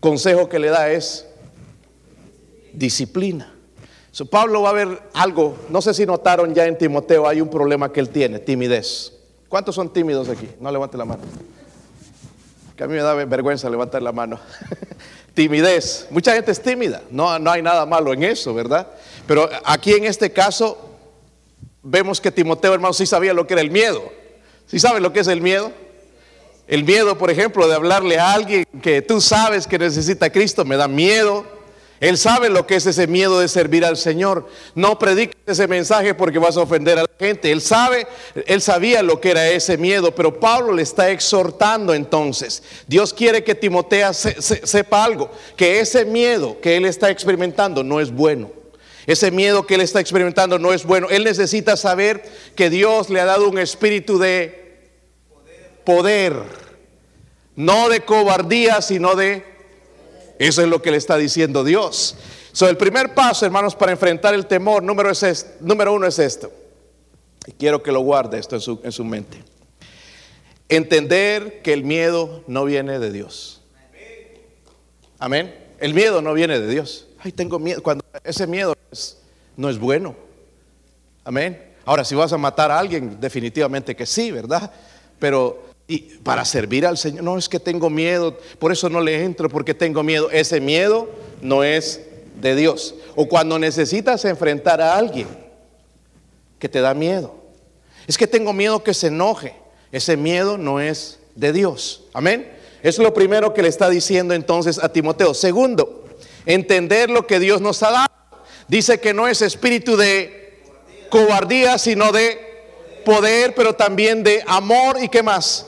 consejo 0.00 0.48
que 0.48 0.58
le 0.58 0.68
da 0.68 0.90
es 0.90 1.26
disciplina. 2.72 3.51
So, 4.12 4.26
Pablo 4.26 4.60
va 4.60 4.70
a 4.70 4.72
ver 4.74 5.02
algo, 5.14 5.56
no 5.70 5.80
sé 5.80 5.94
si 5.94 6.04
notaron 6.04 6.54
ya 6.54 6.66
en 6.66 6.76
Timoteo, 6.76 7.26
hay 7.26 7.40
un 7.40 7.48
problema 7.48 7.90
que 7.90 7.98
él 7.98 8.10
tiene, 8.10 8.38
timidez. 8.38 9.14
¿Cuántos 9.48 9.74
son 9.74 9.90
tímidos 9.90 10.28
aquí? 10.28 10.48
No 10.60 10.70
levante 10.70 10.98
la 10.98 11.06
mano. 11.06 11.22
Que 12.76 12.84
a 12.84 12.86
mí 12.86 12.92
me 12.92 13.00
da 13.00 13.14
vergüenza 13.14 13.70
levantar 13.70 14.02
la 14.02 14.12
mano. 14.12 14.38
Timidez. 15.34 16.08
Mucha 16.10 16.34
gente 16.34 16.52
es 16.52 16.60
tímida. 16.60 17.02
No, 17.10 17.38
no 17.38 17.50
hay 17.50 17.62
nada 17.62 17.86
malo 17.86 18.12
en 18.12 18.22
eso, 18.22 18.52
¿verdad? 18.52 18.86
Pero 19.26 19.48
aquí 19.64 19.92
en 19.92 20.04
este 20.04 20.30
caso 20.30 20.90
vemos 21.82 22.20
que 22.20 22.30
Timoteo, 22.30 22.74
hermano, 22.74 22.92
sí 22.92 23.06
sabía 23.06 23.32
lo 23.32 23.46
que 23.46 23.54
era 23.54 23.62
el 23.62 23.70
miedo. 23.70 24.02
¿Sí 24.66 24.78
sabe 24.78 25.00
lo 25.00 25.12
que 25.12 25.20
es 25.20 25.28
el 25.28 25.40
miedo? 25.40 25.72
El 26.66 26.84
miedo, 26.84 27.16
por 27.16 27.30
ejemplo, 27.30 27.66
de 27.66 27.74
hablarle 27.74 28.18
a 28.18 28.32
alguien 28.32 28.64
que 28.82 29.00
tú 29.00 29.22
sabes 29.22 29.66
que 29.66 29.78
necesita 29.78 30.26
a 30.26 30.30
Cristo, 30.30 30.64
me 30.64 30.76
da 30.76 30.86
miedo. 30.86 31.44
Él 32.02 32.18
sabe 32.18 32.50
lo 32.50 32.66
que 32.66 32.74
es 32.74 32.84
ese 32.84 33.06
miedo 33.06 33.38
de 33.38 33.46
servir 33.46 33.84
al 33.84 33.96
Señor. 33.96 34.48
No 34.74 34.98
prediques 34.98 35.36
ese 35.46 35.68
mensaje 35.68 36.14
porque 36.14 36.40
vas 36.40 36.56
a 36.56 36.62
ofender 36.62 36.98
a 36.98 37.02
la 37.02 37.10
gente. 37.16 37.52
Él 37.52 37.60
sabe, 37.60 38.08
él 38.44 38.60
sabía 38.60 39.04
lo 39.04 39.20
que 39.20 39.30
era 39.30 39.48
ese 39.48 39.78
miedo, 39.78 40.12
pero 40.12 40.40
Pablo 40.40 40.72
le 40.72 40.82
está 40.82 41.10
exhortando 41.10 41.94
entonces. 41.94 42.64
Dios 42.88 43.14
quiere 43.14 43.44
que 43.44 43.54
Timoteo 43.54 44.12
sepa 44.12 45.04
algo, 45.04 45.30
que 45.56 45.78
ese 45.78 46.04
miedo 46.04 46.60
que 46.60 46.76
él 46.76 46.86
está 46.86 47.08
experimentando 47.08 47.84
no 47.84 48.00
es 48.00 48.10
bueno. 48.10 48.50
Ese 49.06 49.30
miedo 49.30 49.64
que 49.64 49.76
él 49.76 49.80
está 49.82 50.00
experimentando 50.00 50.58
no 50.58 50.72
es 50.72 50.84
bueno. 50.84 51.06
Él 51.08 51.22
necesita 51.22 51.76
saber 51.76 52.24
que 52.56 52.68
Dios 52.68 53.10
le 53.10 53.20
ha 53.20 53.26
dado 53.26 53.48
un 53.48 53.58
espíritu 53.58 54.18
de 54.18 54.90
poder, 55.84 56.34
no 57.54 57.88
de 57.88 58.00
cobardía, 58.00 58.82
sino 58.82 59.14
de 59.14 59.51
eso 60.48 60.62
es 60.62 60.68
lo 60.68 60.82
que 60.82 60.90
le 60.90 60.96
está 60.96 61.16
diciendo 61.16 61.64
Dios. 61.64 62.16
So, 62.52 62.68
el 62.68 62.76
primer 62.76 63.14
paso, 63.14 63.46
hermanos, 63.46 63.74
para 63.74 63.92
enfrentar 63.92 64.34
el 64.34 64.46
temor, 64.46 64.82
número, 64.82 65.10
es 65.10 65.46
número 65.60 65.92
uno 65.92 66.06
es 66.06 66.18
esto. 66.18 66.52
Y 67.46 67.52
quiero 67.52 67.82
que 67.82 67.92
lo 67.92 68.00
guarde 68.00 68.38
esto 68.38 68.56
en 68.56 68.60
su, 68.60 68.80
en 68.82 68.92
su 68.92 69.04
mente. 69.04 69.42
Entender 70.68 71.62
que 71.62 71.72
el 71.72 71.84
miedo 71.84 72.44
no 72.46 72.64
viene 72.64 72.98
de 72.98 73.10
Dios. 73.10 73.62
Amén. 75.18 75.54
El 75.78 75.94
miedo 75.94 76.22
no 76.22 76.34
viene 76.34 76.58
de 76.58 76.68
Dios. 76.68 77.06
Ay, 77.18 77.32
tengo 77.32 77.58
miedo. 77.58 77.82
Cuando 77.82 78.04
ese 78.24 78.46
miedo 78.46 78.74
no 79.56 79.68
es 79.68 79.78
bueno. 79.78 80.16
Amén. 81.24 81.72
Ahora, 81.84 82.04
si 82.04 82.14
vas 82.14 82.32
a 82.32 82.38
matar 82.38 82.70
a 82.70 82.78
alguien, 82.78 83.20
definitivamente 83.20 83.94
que 83.94 84.06
sí, 84.06 84.30
¿verdad? 84.30 84.72
Pero 85.18 85.71
y 85.92 85.98
para 86.22 86.42
servir 86.46 86.86
al 86.86 86.96
Señor, 86.96 87.22
no 87.22 87.36
es 87.36 87.50
que 87.50 87.60
tengo 87.60 87.90
miedo, 87.90 88.38
por 88.58 88.72
eso 88.72 88.88
no 88.88 89.02
le 89.02 89.22
entro 89.22 89.50
porque 89.50 89.74
tengo 89.74 90.02
miedo. 90.02 90.30
Ese 90.30 90.58
miedo 90.58 91.06
no 91.42 91.62
es 91.62 92.00
de 92.40 92.56
Dios. 92.56 92.94
O 93.14 93.28
cuando 93.28 93.58
necesitas 93.58 94.24
enfrentar 94.24 94.80
a 94.80 94.96
alguien 94.96 95.28
que 96.58 96.70
te 96.70 96.80
da 96.80 96.94
miedo. 96.94 97.34
Es 98.06 98.16
que 98.16 98.26
tengo 98.26 98.54
miedo 98.54 98.82
que 98.82 98.94
se 98.94 99.08
enoje. 99.08 99.54
Ese 99.90 100.16
miedo 100.16 100.56
no 100.56 100.80
es 100.80 101.18
de 101.34 101.52
Dios. 101.52 102.04
Amén. 102.14 102.50
Es 102.82 102.96
lo 102.98 103.12
primero 103.12 103.52
que 103.52 103.60
le 103.60 103.68
está 103.68 103.90
diciendo 103.90 104.32
entonces 104.32 104.78
a 104.82 104.88
Timoteo. 104.88 105.34
Segundo, 105.34 106.06
entender 106.46 107.10
lo 107.10 107.26
que 107.26 107.38
Dios 107.38 107.60
nos 107.60 107.82
ha 107.82 107.90
dado. 107.90 108.08
Dice 108.66 108.98
que 108.98 109.12
no 109.12 109.28
es 109.28 109.42
espíritu 109.42 109.98
de 109.98 110.62
cobardía, 111.10 111.76
sino 111.76 112.12
de 112.12 113.02
poder, 113.04 113.54
pero 113.54 113.74
también 113.74 114.24
de 114.24 114.42
amor 114.46 114.96
y 115.02 115.10
qué 115.10 115.22
más 115.22 115.66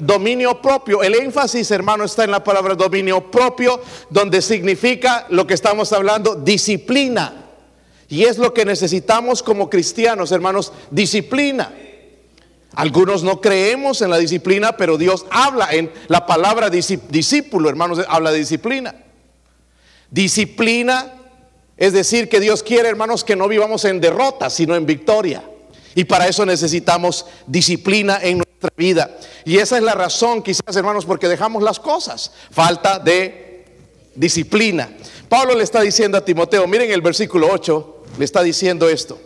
dominio 0.00 0.60
propio. 0.60 1.02
El 1.02 1.14
énfasis, 1.14 1.70
hermano, 1.70 2.04
está 2.04 2.24
en 2.24 2.30
la 2.30 2.44
palabra 2.44 2.74
dominio 2.74 3.30
propio, 3.30 3.80
donde 4.10 4.42
significa 4.42 5.26
lo 5.30 5.46
que 5.46 5.54
estamos 5.54 5.92
hablando, 5.92 6.34
disciplina. 6.34 7.46
Y 8.08 8.24
es 8.24 8.38
lo 8.38 8.54
que 8.54 8.64
necesitamos 8.64 9.42
como 9.42 9.68
cristianos, 9.68 10.32
hermanos, 10.32 10.72
disciplina. 10.90 11.72
Algunos 12.74 13.22
no 13.22 13.40
creemos 13.40 14.02
en 14.02 14.10
la 14.10 14.18
disciplina, 14.18 14.76
pero 14.76 14.96
Dios 14.96 15.26
habla 15.30 15.68
en 15.72 15.90
la 16.08 16.26
palabra 16.26 16.70
discípulo, 16.70 17.68
hermanos, 17.68 18.00
habla 18.08 18.30
de 18.30 18.38
disciplina. 18.38 18.94
Disciplina 20.10 21.14
es 21.76 21.92
decir 21.92 22.28
que 22.28 22.40
Dios 22.40 22.62
quiere, 22.62 22.88
hermanos, 22.88 23.24
que 23.24 23.36
no 23.36 23.46
vivamos 23.46 23.84
en 23.84 24.00
derrota, 24.00 24.50
sino 24.50 24.74
en 24.74 24.84
victoria. 24.84 25.44
Y 25.94 26.04
para 26.04 26.26
eso 26.26 26.44
necesitamos 26.44 27.26
disciplina 27.46 28.18
en 28.22 28.42
vida. 28.76 29.18
Y 29.44 29.58
esa 29.58 29.76
es 29.76 29.82
la 29.82 29.94
razón, 29.94 30.42
quizás, 30.42 30.74
hermanos, 30.76 31.06
porque 31.06 31.28
dejamos 31.28 31.62
las 31.62 31.78
cosas. 31.78 32.32
Falta 32.50 32.98
de 32.98 33.64
disciplina. 34.14 34.90
Pablo 35.28 35.54
le 35.54 35.64
está 35.64 35.80
diciendo 35.80 36.18
a 36.18 36.24
Timoteo, 36.24 36.66
miren 36.66 36.90
el 36.90 37.00
versículo 37.00 37.48
8, 37.50 38.04
le 38.18 38.24
está 38.24 38.42
diciendo 38.42 38.88
esto. 38.88 39.18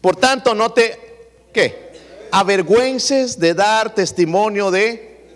Por 0.00 0.16
tanto, 0.16 0.54
no 0.54 0.70
te, 0.70 0.98
¿qué? 1.52 1.90
Avergüences 2.30 3.38
de 3.38 3.54
dar 3.54 3.94
testimonio 3.94 4.70
de... 4.70 5.28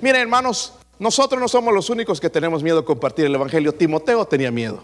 Miren, 0.00 0.22
hermanos, 0.22 0.74
nosotros 0.98 1.40
no 1.40 1.48
somos 1.48 1.72
los 1.74 1.90
únicos 1.90 2.20
que 2.20 2.30
tenemos 2.30 2.62
miedo 2.62 2.80
de 2.80 2.84
compartir 2.84 3.26
el 3.26 3.34
Evangelio. 3.34 3.72
Timoteo 3.72 4.26
tenía 4.26 4.50
miedo. 4.50 4.82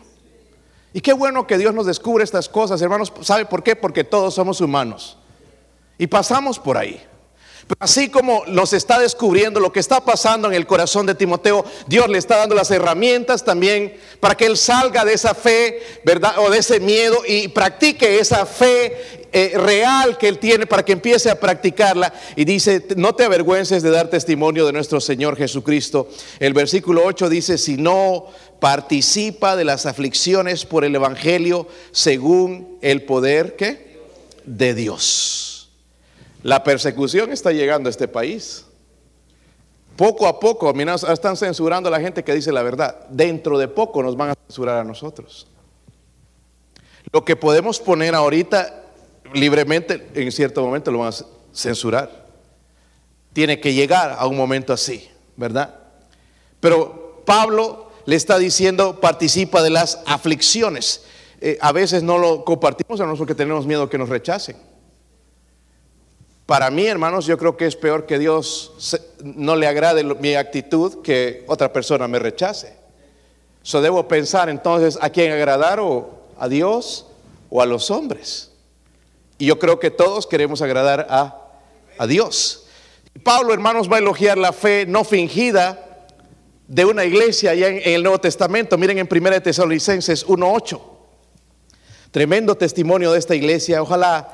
Y 0.93 1.01
qué 1.01 1.13
bueno 1.13 1.47
que 1.47 1.59
Dios 1.59 1.75
nos 1.75 1.87
descubre 1.87 2.25
estas 2.25 2.49
cosas, 2.49 2.81
hermanos. 2.81 3.13
¿Sabe 3.21 3.45
por 3.45 3.63
qué? 3.63 3.77
Porque 3.77 4.05
todos 4.05 4.35
somos 4.35 4.61
humanos. 4.61 5.19
Y 5.99 6.07
pasamos 6.07 6.59
por 6.59 6.79
ahí. 6.79 7.03
Así 7.81 8.09
como 8.09 8.45
nos 8.47 8.73
está 8.73 8.99
descubriendo 9.01 9.59
lo 9.59 9.73
que 9.73 9.81
está 9.81 10.05
pasando 10.05 10.47
en 10.47 10.55
el 10.55 10.67
corazón 10.67 11.05
de 11.05 11.17
Timoteo, 11.17 11.65
Dios 11.89 12.09
le 12.09 12.19
está 12.19 12.37
dando 12.37 12.55
las 12.55 12.71
herramientas 12.71 13.45
también 13.45 13.97
para 14.21 14.37
que 14.37 14.47
él 14.47 14.57
salga 14.57 15.05
de 15.05 15.15
esa 15.15 15.35
fe, 15.35 15.83
¿verdad? 16.05 16.39
O 16.39 16.51
de 16.51 16.59
ese 16.59 16.79
miedo 16.79 17.19
y 17.27 17.49
practique 17.49 18.21
esa 18.21 18.47
fe 18.47 19.27
eh, 19.33 19.53
real 19.57 20.17
que 20.17 20.29
él 20.29 20.39
tiene 20.39 20.67
para 20.67 20.85
que 20.85 20.93
empiece 20.93 21.29
a 21.29 21.41
practicarla. 21.41 22.15
Y 22.37 22.45
dice, 22.45 22.87
no 22.97 23.15
te 23.15 23.25
avergüences 23.25 23.83
de 23.83 23.91
dar 23.91 24.09
testimonio 24.09 24.65
de 24.65 24.73
nuestro 24.73 25.01
Señor 25.01 25.37
Jesucristo. 25.37 26.09
El 26.39 26.55
versículo 26.55 27.03
8 27.05 27.29
dice, 27.29 27.59
si 27.59 27.77
no 27.77 28.27
participa 28.61 29.57
de 29.57 29.65
las 29.65 29.87
aflicciones 29.87 30.65
por 30.65 30.85
el 30.85 30.95
Evangelio 30.95 31.67
según 31.91 32.79
el 32.81 33.03
poder 33.03 33.57
¿qué? 33.57 33.99
de 34.45 34.73
Dios. 34.73 35.56
La 36.43 36.63
persecución 36.63 37.33
está 37.33 37.53
llegando 37.53 37.89
a 37.89 37.91
este 37.91 38.09
país. 38.09 38.67
Poco 39.97 40.27
a 40.27 40.39
poco, 40.39 40.73
mira, 40.75 40.95
están 40.95 41.37
censurando 41.37 41.89
a 41.89 41.93
la 41.93 42.01
gente 42.01 42.23
que 42.23 42.35
dice 42.35 42.53
la 42.53 42.63
verdad. 42.63 43.07
Dentro 43.09 43.59
de 43.59 43.69
poco 43.69 44.03
nos 44.03 44.17
van 44.17 44.31
a 44.31 44.35
censurar 44.47 44.79
a 44.79 44.85
nosotros. 44.85 45.47
Lo 47.13 47.25
que 47.25 47.37
podemos 47.37 47.81
poner 47.81 48.15
ahorita 48.15 48.85
libremente, 49.33 50.09
en 50.15 50.31
cierto 50.33 50.63
momento 50.63 50.91
lo 50.91 50.99
van 50.99 51.13
a 51.13 51.17
censurar. 51.53 52.27
Tiene 53.33 53.59
que 53.59 53.73
llegar 53.73 54.17
a 54.19 54.27
un 54.27 54.37
momento 54.37 54.73
así, 54.73 55.09
¿verdad? 55.37 55.75
Pero 56.61 57.23
Pablo 57.25 57.91
le 58.05 58.17
está 58.17 58.39
diciendo, 58.39 59.01
participa 59.01 59.63
de 59.63 59.71
las 59.71 60.01
aflicciones. 60.07 61.05
Eh, 61.41 61.59
a 61.61 61.73
veces 61.73 62.03
no 62.03 62.19
lo 62.19 62.45
compartimos 62.45 63.01
a 63.01 63.05
nosotros 63.05 63.19
porque 63.21 63.35
tenemos 63.35 63.67
miedo 63.67 63.89
que 63.89 63.99
nos 63.99 64.09
rechacen. 64.09 64.57
Para 66.47 66.71
mí, 66.71 66.87
hermanos, 66.87 67.27
yo 67.27 67.37
creo 67.37 67.57
que 67.57 67.67
es 67.67 67.75
peor 67.75 68.07
que 68.07 68.21
Dios 68.21 68.97
no 69.21 69.57
le 69.57 69.67
agrade 69.67 70.05
mi 70.05 70.35
actitud 70.35 71.03
que 71.03 71.45
otra 71.49 71.73
persona 71.73 72.07
me 72.07 72.21
rechace. 72.21 72.77
So 73.63 73.83
debo 73.83 74.07
pensar 74.07 74.49
entonces 74.49 74.97
a 75.03 75.11
quién 75.11 75.33
agradar 75.33 75.81
o 75.81 76.09
a 76.39 76.49
Dios 76.49 77.07
o 77.51 77.61
a 77.61 77.67
los 77.67 77.91
hombres. 77.91 78.53
Y 79.39 79.47
yo 79.47 79.59
creo 79.59 79.81
que 79.81 79.91
todos 79.91 80.29
queremos 80.29 80.63
agradar 80.63 81.09
a, 81.11 81.37
a 81.99 82.07
Dios. 82.07 82.67
Pablo, 83.25 83.53
hermanos, 83.53 83.91
va 83.91 83.97
a 83.97 83.99
elogiar 83.99 84.39
la 84.39 84.53
fe 84.53 84.87
no 84.87 85.03
fingida 85.03 86.07
de 86.69 86.85
una 86.85 87.05
iglesia 87.05 87.51
allá 87.51 87.69
en, 87.69 87.81
el 87.85 88.03
Nuevo 88.05 88.21
Testamento. 88.21 88.79
Miren 88.79 88.99
en 88.99 89.09
1 89.11 89.43
Tesalonicenses 89.43 90.27
1.8. 90.27 90.81
Tremendo 92.13 92.55
testimonio 92.55 93.13
de 93.13 93.19
esta 93.19 93.35
iglesia. 93.35 93.83
Ojalá 93.83 94.33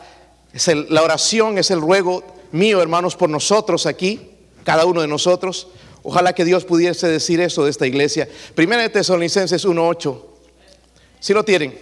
es 0.52 0.68
la 0.90 1.02
oración, 1.02 1.58
es 1.58 1.70
el 1.70 1.80
ruego 1.80 2.22
mío, 2.52 2.82
hermanos, 2.82 3.16
por 3.16 3.30
nosotros 3.30 3.86
aquí, 3.86 4.30
cada 4.64 4.84
uno 4.84 5.00
de 5.00 5.08
nosotros. 5.08 5.68
Ojalá 6.02 6.34
que 6.34 6.44
Dios 6.44 6.64
pudiese 6.64 7.08
decir 7.08 7.40
eso 7.40 7.64
de 7.64 7.70
esta 7.70 7.86
iglesia. 7.86 8.28
Primera 8.54 8.82
de 8.82 8.88
Tesalonicenses 8.88 9.64
1.8. 9.64 10.20
Si 11.20 11.32
lo 11.32 11.44
tienen. 11.44 11.78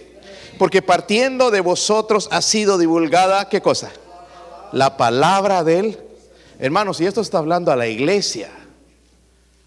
Porque 0.57 0.81
partiendo 0.81 1.49
de 1.49 1.59
vosotros 1.59 2.27
ha 2.31 2.41
sido 2.41 2.77
divulgada, 2.77 3.49
¿qué 3.49 3.61
cosa? 3.61 3.91
La 4.71 4.95
palabra 4.95 5.63
de 5.63 5.79
él. 5.79 5.99
Hermanos, 6.59 7.01
y 7.01 7.07
esto 7.07 7.21
está 7.21 7.39
hablando 7.39 7.71
a 7.71 7.75
la 7.75 7.87
iglesia. 7.87 8.51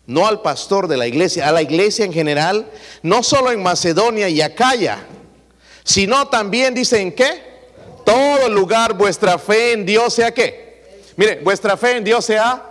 No 0.07 0.27
al 0.29 0.41
pastor 0.43 0.87
de 0.87 0.97
la 0.97 1.09
iglesia, 1.09 1.49
a 1.49 1.53
la 1.53 1.63
iglesia 1.63 2.05
en 2.05 2.13
general. 2.13 2.71
No 3.03 3.25
solo 3.25 3.51
en 3.51 3.63
Macedonia 3.63 4.29
y 4.29 4.41
Acaya. 4.41 5.05
Sino 5.83 6.29
también, 6.29 6.75
dicen, 6.75 7.13
¿qué? 7.13 7.54
Todo 8.05 8.49
lugar 8.49 8.95
vuestra 8.95 9.39
fe 9.39 9.73
en 9.73 9.87
Dios 9.87 10.15
sea 10.15 10.33
qué. 10.33 11.03
Mire, 11.17 11.41
vuestra 11.43 11.77
fe 11.77 11.97
en 11.97 12.05
Dios 12.05 12.25
sea 12.25 12.63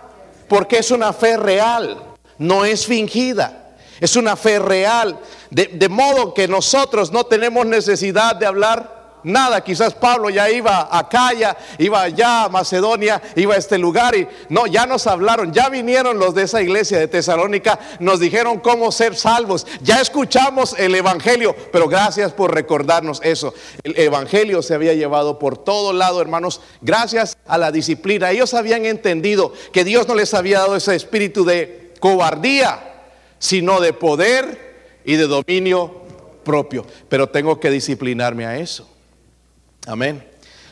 porque 0.48 0.78
es 0.78 0.90
una 0.90 1.12
fe 1.12 1.36
real, 1.36 2.02
no 2.38 2.64
es 2.64 2.86
fingida. 2.86 3.60
Es 4.00 4.16
una 4.16 4.36
fe 4.36 4.58
real, 4.58 5.18
de, 5.50 5.66
de 5.66 5.88
modo 5.88 6.34
que 6.34 6.48
nosotros 6.48 7.12
no 7.12 7.24
tenemos 7.24 7.64
necesidad 7.64 8.34
de 8.36 8.44
hablar 8.44 8.93
nada. 9.24 9.62
Quizás 9.62 9.94
Pablo 9.94 10.30
ya 10.30 10.50
iba 10.50 10.88
a 10.90 11.08
Calla, 11.08 11.56
iba 11.78 12.02
allá 12.02 12.44
a 12.44 12.48
Macedonia, 12.48 13.20
iba 13.34 13.54
a 13.54 13.58
este 13.58 13.78
lugar 13.78 14.14
y 14.14 14.28
no, 14.48 14.66
ya 14.66 14.86
nos 14.86 15.06
hablaron, 15.06 15.52
ya 15.52 15.68
vinieron 15.68 16.18
los 16.18 16.34
de 16.34 16.44
esa 16.44 16.62
iglesia 16.62 16.98
de 16.98 17.08
Tesalónica, 17.08 17.78
nos 17.98 18.20
dijeron 18.20 18.60
cómo 18.60 18.92
ser 18.92 19.16
salvos. 19.16 19.66
Ya 19.82 20.00
escuchamos 20.00 20.76
el 20.78 20.94
Evangelio, 20.94 21.56
pero 21.72 21.88
gracias 21.88 22.32
por 22.32 22.54
recordarnos 22.54 23.20
eso. 23.24 23.54
El 23.82 23.98
Evangelio 23.98 24.62
se 24.62 24.74
había 24.74 24.94
llevado 24.94 25.38
por 25.38 25.58
todo 25.58 25.92
lado, 25.92 26.20
hermanos, 26.20 26.60
gracias 26.80 27.36
a 27.46 27.58
la 27.58 27.72
disciplina. 27.72 28.30
Ellos 28.30 28.54
habían 28.54 28.84
entendido 28.86 29.52
que 29.72 29.84
Dios 29.84 30.06
no 30.06 30.14
les 30.14 30.34
había 30.34 30.60
dado 30.60 30.76
ese 30.76 30.94
espíritu 30.94 31.44
de 31.44 31.94
cobardía, 32.00 32.92
sino 33.38 33.80
de 33.80 33.92
poder 33.92 35.00
y 35.04 35.16
de 35.16 35.26
dominio 35.26 36.02
propio. 36.44 36.86
Pero 37.08 37.28
tengo 37.28 37.60
que 37.60 37.70
disciplinarme 37.70 38.46
a 38.46 38.58
eso. 38.58 38.93
Amén. 39.86 40.26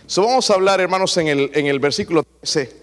So 0.06 0.22
vamos 0.22 0.50
a 0.50 0.54
hablar, 0.54 0.80
hermanos, 0.80 1.16
en 1.18 1.28
el, 1.28 1.50
en 1.54 1.66
el 1.66 1.78
versículo 1.78 2.22
13. 2.22 2.82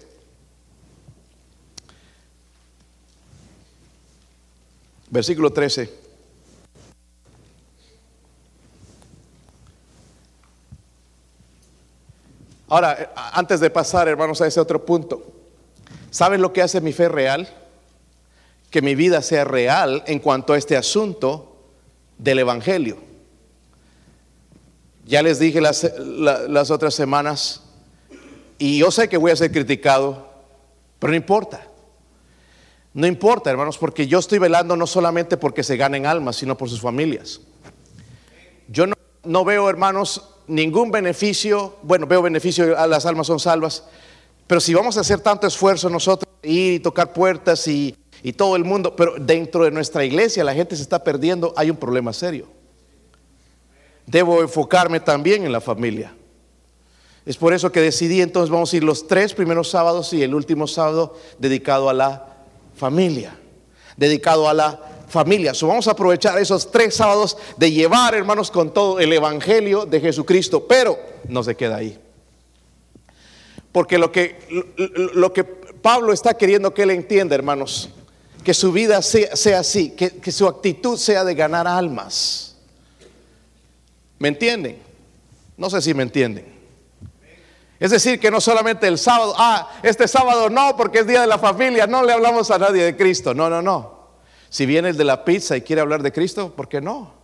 Versículo 5.10 5.52
13. 5.52 5.92
Ahora, 12.68 12.96
eh, 13.00 13.08
antes 13.32 13.58
de 13.58 13.68
pasar, 13.68 14.06
hermanos, 14.06 14.40
a 14.40 14.46
ese 14.46 14.60
otro 14.60 14.84
punto, 14.86 15.32
¿saben 16.12 16.40
lo 16.40 16.52
que 16.52 16.62
hace 16.62 16.80
mi 16.80 16.92
fe 16.92 17.08
real? 17.08 17.48
Que 18.70 18.82
mi 18.82 18.94
vida 18.94 19.20
sea 19.20 19.44
real 19.44 20.04
en 20.06 20.20
cuanto 20.20 20.52
a 20.52 20.58
este 20.58 20.76
asunto 20.76 21.56
del 22.18 22.38
Evangelio. 22.38 23.09
Ya 25.10 25.24
les 25.24 25.40
dije 25.40 25.60
las, 25.60 26.70
otras 26.70 26.94
semanas, 26.94 27.62
y 28.58 28.78
yo 28.78 28.92
sé 28.92 29.08
que 29.08 29.16
voy 29.16 29.32
a 29.32 29.36
ser 29.36 29.50
criticado, 29.50 30.28
pero 31.00 31.10
no 31.10 31.16
importa. 31.16 31.66
No 32.94 33.08
importa, 33.08 33.50
hermanos, 33.50 33.76
porque 33.76 34.06
yo 34.06 34.20
estoy 34.20 34.38
velando 34.38 34.76
no 34.76 34.86
solamente 34.86 35.36
porque 35.36 35.64
se 35.64 35.76
ganen 35.76 36.06
almas, 36.06 36.36
sino 36.36 36.56
por 36.56 36.70
sus 36.70 36.80
familias. 36.80 37.40
Yo 38.68 38.84
no, 39.24 39.44
veo, 39.44 39.68
hermanos, 39.68 40.36
ningún 40.46 40.92
beneficio, 40.92 41.78
bueno, 41.82 42.06
veo 42.06 42.22
beneficio, 42.22 42.78
a 42.78 42.86
las 42.86 43.04
almas 43.04 43.26
son 43.26 43.40
salvas, 43.40 43.82
pero 44.46 44.60
si 44.60 44.74
vamos 44.74 44.96
a 44.96 45.00
hacer 45.00 45.18
tanto 45.18 45.48
esfuerzo 45.48 45.90
nosotros, 45.90 46.32
ir 46.44 46.74
y 46.74 46.78
tocar 46.78 47.12
puertas 47.12 47.66
y 47.66 47.96
todo 48.36 48.54
el 48.54 48.62
mundo, 48.62 48.94
pero 48.94 49.14
dentro 49.18 49.64
de 49.64 49.72
nuestra 49.72 50.04
iglesia 50.04 50.44
la 50.44 50.54
gente 50.54 50.76
se 50.76 50.82
está 50.82 51.02
perdiendo, 51.02 51.52
hay 51.56 51.68
un 51.68 51.76
problema 51.78 52.12
serio 52.12 52.59
debo 54.06 54.42
enfocarme 54.42 55.00
también 55.00 55.44
en 55.44 55.52
la 55.52 55.60
familia. 55.60 56.14
Es 57.26 57.36
por 57.36 57.52
eso 57.52 57.70
que 57.70 57.80
decidí 57.80 58.22
entonces 58.22 58.50
vamos 58.50 58.72
a 58.72 58.76
ir 58.76 58.84
los 58.84 59.06
tres 59.06 59.34
primeros 59.34 59.70
sábados 59.70 60.12
y 60.12 60.22
el 60.22 60.34
último 60.34 60.66
sábado 60.66 61.16
dedicado 61.38 61.88
a 61.88 61.92
la 61.92 62.26
familia. 62.74 63.38
Dedicado 63.96 64.48
a 64.48 64.54
la 64.54 64.80
familia. 65.08 65.52
vamos 65.62 65.86
a 65.88 65.92
aprovechar 65.92 66.38
esos 66.38 66.70
tres 66.70 66.94
sábados 66.94 67.36
de 67.56 67.70
llevar, 67.70 68.14
hermanos, 68.14 68.50
con 68.50 68.72
todo 68.72 69.00
el 69.00 69.12
Evangelio 69.12 69.84
de 69.84 70.00
Jesucristo. 70.00 70.66
Pero 70.66 70.98
no 71.28 71.42
se 71.42 71.56
queda 71.56 71.76
ahí. 71.76 71.98
Porque 73.72 73.98
lo 73.98 74.10
que, 74.10 74.38
lo, 75.14 75.32
que 75.32 75.44
Pablo 75.44 76.12
está 76.12 76.34
queriendo 76.34 76.72
que 76.72 76.82
él 76.82 76.90
entienda, 76.90 77.34
hermanos, 77.34 77.90
que 78.42 78.54
su 78.54 78.72
vida 78.72 79.02
sea, 79.02 79.60
así, 79.60 79.90
que, 79.90 80.10
que 80.10 80.32
su 80.32 80.46
actitud 80.46 80.96
sea 80.96 81.24
de 81.24 81.34
ganar 81.34 81.68
almas 81.68 82.49
¿Me 84.20 84.28
entienden? 84.28 84.78
No 85.56 85.70
sé 85.70 85.80
si 85.80 85.94
me 85.94 86.02
entienden. 86.02 86.44
Es 87.80 87.90
decir, 87.90 88.20
que 88.20 88.30
no 88.30 88.38
solamente 88.38 88.86
el 88.86 88.98
sábado, 88.98 89.34
ah, 89.38 89.72
este 89.82 90.06
sábado 90.06 90.50
no, 90.50 90.76
porque 90.76 90.98
es 90.98 91.06
día 91.06 91.22
de 91.22 91.26
la 91.26 91.38
familia, 91.38 91.86
no 91.86 92.04
le 92.04 92.12
hablamos 92.12 92.50
a 92.50 92.58
nadie 92.58 92.84
de 92.84 92.94
Cristo. 92.94 93.32
No, 93.32 93.48
no, 93.48 93.62
no. 93.62 93.98
Si 94.50 94.66
viene 94.66 94.90
el 94.90 94.98
de 94.98 95.04
la 95.04 95.24
pizza 95.24 95.56
y 95.56 95.62
quiere 95.62 95.80
hablar 95.80 96.02
de 96.02 96.12
Cristo, 96.12 96.52
¿por 96.54 96.68
qué 96.68 96.82
no? 96.82 97.14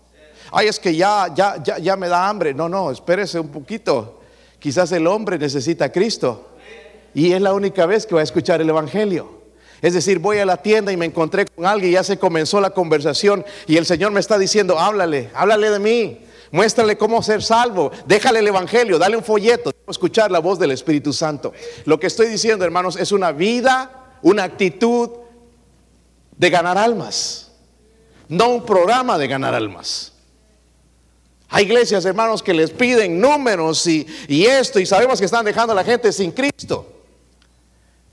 Ay, 0.50 0.68
es 0.68 0.80
que 0.80 0.96
ya, 0.96 1.28
ya, 1.35 1.62
ya, 1.62 1.76
ya 1.76 1.96
me 1.96 2.09
da 2.09 2.26
hambre. 2.26 2.54
No, 2.54 2.66
no, 2.66 2.90
espérese 2.90 3.38
un 3.38 3.48
poquito. 3.48 4.22
Quizás 4.59 4.90
el 4.92 5.06
hombre 5.06 5.38
necesita 5.38 5.85
a 5.85 5.92
Cristo. 5.92 6.48
Y 7.12 7.35
es 7.35 7.42
la 7.42 7.52
única 7.52 7.85
vez 7.85 8.06
que 8.06 8.14
va 8.14 8.22
a 8.22 8.24
escuchar 8.24 8.62
el 8.62 8.70
Evangelio. 8.70 9.42
Es 9.82 9.92
decir, 9.92 10.18
voy 10.18 10.38
a 10.38 10.46
la 10.46 10.56
tienda 10.56 10.92
y 10.92 10.96
me 10.96 11.04
encontré 11.04 11.44
con 11.44 11.66
alguien 11.66 11.90
y 11.90 11.94
ya 11.94 12.04
se 12.04 12.18
comenzó 12.18 12.59
la 12.59 12.70
conversación 12.70 13.44
y 13.66 13.76
el 13.76 13.85
Señor 13.85 14.12
me 14.12 14.20
está 14.20 14.38
diciendo, 14.38 14.78
háblale, 14.78 15.30
háblale 15.35 15.68
de 15.68 15.78
mí. 15.78 16.26
Muéstrale 16.50 16.96
cómo 16.96 17.22
ser 17.22 17.42
salvo. 17.42 17.90
Déjale 18.06 18.40
el 18.40 18.48
Evangelio, 18.48 18.98
dale 18.98 19.16
un 19.16 19.24
folleto. 19.24 19.72
Escuchar 19.88 20.30
la 20.30 20.38
voz 20.38 20.59
del 20.59 20.70
Espíritu 20.70 21.12
Santo. 21.12 21.52
Lo 21.85 21.98
que 21.98 22.06
estoy 22.06 22.28
diciendo, 22.28 22.64
hermanos, 22.64 22.96
es 22.96 23.12
una 23.12 23.32
vida, 23.32 24.18
una 24.22 24.44
actitud 24.44 25.11
de 26.37 26.50
ganar 26.50 26.78
almas. 26.78 27.52
No 28.28 28.48
un 28.48 28.64
programa 28.64 29.18
de 29.18 29.28
ganar 29.28 29.54
almas. 29.54 30.12
Hay 31.48 31.64
iglesias, 31.64 32.04
hermanos, 32.04 32.42
que 32.42 32.52
les 32.52 32.70
piden 32.70 33.20
números 33.20 33.87
y, 33.87 34.06
y 34.26 34.46
esto, 34.46 34.80
y 34.80 34.87
sabemos 34.87 35.20
que 35.20 35.26
están 35.26 35.44
dejando 35.44 35.72
a 35.72 35.76
la 35.76 35.85
gente 35.85 36.12
sin 36.12 36.32
Cristo. 36.32 36.92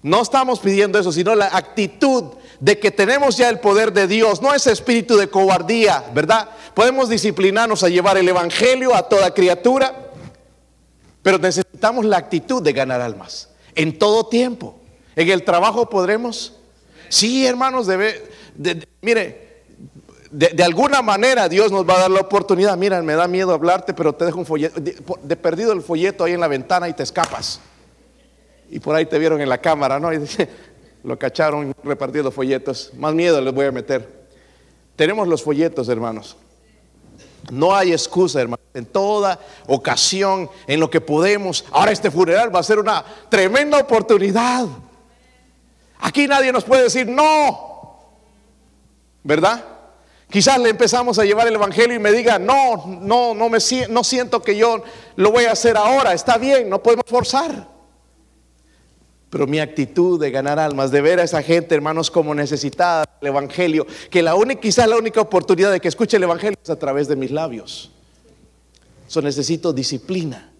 No 0.04 0.22
estamos 0.22 0.60
pidiendo 0.60 1.00
eso, 1.00 1.12
sino 1.12 1.34
la 1.34 1.48
actitud 1.48 2.26
de 2.60 2.80
que 2.80 2.92
tenemos 2.92 3.38
ya 3.38 3.50
el 3.50 3.60
poder 3.60 3.94
de 3.94 4.08
Dios, 4.08 4.42
no 4.42 4.54
ese 4.54 4.72
espíritu 4.72 5.18
de 5.18 5.28
cobardía, 5.28 6.04
¿verdad? 6.14 6.50
Podemos 6.74 7.10
disciplinarnos 7.10 7.84
a 7.84 7.90
llevar 7.90 8.18
el 8.18 8.28
Evangelio 8.28 8.96
a 8.96 9.08
toda 9.08 9.34
criatura, 9.34 10.12
pero 11.22 11.38
necesitamos 11.38 12.06
la 12.06 12.18
actitud 12.18 12.62
de 12.62 12.74
ganar 12.74 13.02
almas 13.02 13.50
en 13.76 13.98
todo 13.98 14.28
tiempo. 14.28 14.80
En 15.16 15.30
el 15.30 15.44
trabajo 15.44 15.90
podremos. 15.90 16.54
Sí, 17.10 17.46
hermanos, 17.46 17.86
debe, 17.86 18.24
mire, 19.02 19.64
de, 20.32 20.64
alguna 20.64 21.02
manera 21.02 21.48
Dios 21.48 21.72
nos 21.72 21.88
va 21.88 21.96
a 21.96 22.00
dar 22.02 22.12
la 22.12 22.22
oportunidad. 22.22 22.76
Mira, 22.78 23.02
me 23.02 23.14
da 23.14 23.28
miedo 23.28 23.54
hablarte, 23.54 23.94
pero 23.94 24.14
te 24.14 24.26
dejo 24.26 24.40
un 24.40 24.46
folleto, 24.46 24.80
de, 24.80 25.36
perdido 25.36 25.72
el 25.74 25.82
folleto 25.82 26.24
ahí 26.24 26.34
en 26.34 26.40
la 26.40 26.48
ventana 26.48 26.90
y 26.90 26.94
te 26.94 27.04
escapas. 27.04 27.60
Y 28.70 28.80
por 28.80 28.96
ahí 28.96 29.06
te 29.06 29.20
vieron 29.20 29.40
en 29.42 29.50
la 29.50 29.60
cámara, 29.60 30.00
¿no? 30.00 30.12
Y 30.12 30.18
lo 31.04 31.20
cacharon 31.20 31.74
repartiendo 31.84 32.32
folletos. 32.32 32.92
Más 32.98 33.14
miedo 33.14 33.42
les 33.42 33.54
voy 33.54 33.66
a 33.66 33.72
meter. 33.72 34.24
Tenemos 34.96 35.28
los 35.28 35.44
folletos, 35.44 35.90
hermanos. 35.90 36.38
No 37.52 37.76
hay 37.76 37.92
excusa, 37.92 38.40
hermano. 38.40 38.62
En 38.74 38.86
toda 38.86 39.40
ocasión, 39.68 40.50
en 40.66 40.80
lo 40.80 40.90
que 40.90 41.02
podemos. 41.02 41.66
Ahora 41.72 41.92
este 41.92 42.10
funeral 42.10 42.56
va 42.56 42.60
a 42.60 42.64
ser 42.64 42.80
una 42.80 43.04
tremenda 43.30 43.78
oportunidad. 43.80 44.66
Aquí 46.00 46.28
nadie 46.28 46.52
nos 46.52 46.64
puede 46.64 46.84
decir 46.84 47.08
no. 47.08 48.00
¿Verdad? 49.24 49.64
Quizás 50.30 50.58
le 50.58 50.70
empezamos 50.70 51.20
a 51.20 51.26
llevar 51.26 51.48
el 51.48 51.56
evangelio 51.56 51.96
y 51.96 52.00
me 52.00 52.12
diga, 52.12 52.40
"No, 52.40 52.86
no, 52.88 53.34
no 53.34 53.50
me 53.50 53.60
no 53.90 54.04
siento 54.04 54.42
que 54.42 54.58
yo 54.58 54.84
lo 55.16 55.32
voy 55.32 55.46
a 55.46 55.52
hacer 55.52 55.78
ahora." 55.78 56.14
Está 56.14 56.38
bien, 56.38 56.70
no 56.70 56.82
podemos 56.82 57.06
forzar. 57.08 57.73
Pero 59.34 59.48
mi 59.48 59.60
actitud 59.60 60.20
de 60.20 60.30
ganar 60.30 60.60
almas, 60.60 60.92
de 60.92 61.02
ver 61.02 61.20
a 61.20 61.24
esa 61.24 61.42
gente, 61.42 61.74
hermanos, 61.74 62.12
como 62.12 62.36
necesitada 62.36 63.04
del 63.20 63.30
Evangelio, 63.30 63.88
que 64.12 64.22
la 64.22 64.36
única, 64.36 64.62
quizás 64.62 64.88
la 64.88 64.96
única 64.96 65.22
oportunidad 65.22 65.72
de 65.72 65.80
que 65.80 65.88
escuche 65.88 66.18
el 66.18 66.24
Evangelio 66.24 66.56
es 66.64 66.70
a 66.70 66.78
través 66.78 67.08
de 67.08 67.16
mis 67.16 67.32
labios. 67.32 67.90
Eso 69.08 69.24
necesito 69.24 69.74
disciplina 69.74 70.54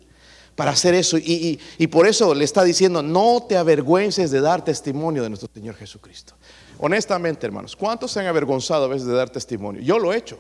para 0.56 0.72
hacer 0.72 0.96
eso. 0.96 1.20
Y, 1.20 1.60
y, 1.78 1.86
por 1.86 2.08
eso 2.08 2.34
le 2.34 2.46
está 2.46 2.64
diciendo, 2.64 3.04
no 3.04 3.46
te 3.48 3.58
avergüences 3.58 4.32
de 4.32 4.42
dar 4.42 4.66
testimonio 4.66 5.22
de 5.22 5.30
nuestro 5.30 5.52
Señor 5.54 5.76
Jesucristo. 5.76 6.34
Honestamente, 6.80 7.46
hermanos, 7.46 7.76
¿cuántos 7.76 8.12
se 8.12 8.22
han 8.22 8.26
avergonzado 8.26 8.86
a 8.86 8.88
veces 8.88 9.06
de 9.06 9.14
dar 9.14 9.30
testimonio? 9.30 9.84
Yo 9.84 10.00
lo 10.00 10.12
he 10.12 10.18
hecho. 10.18 10.40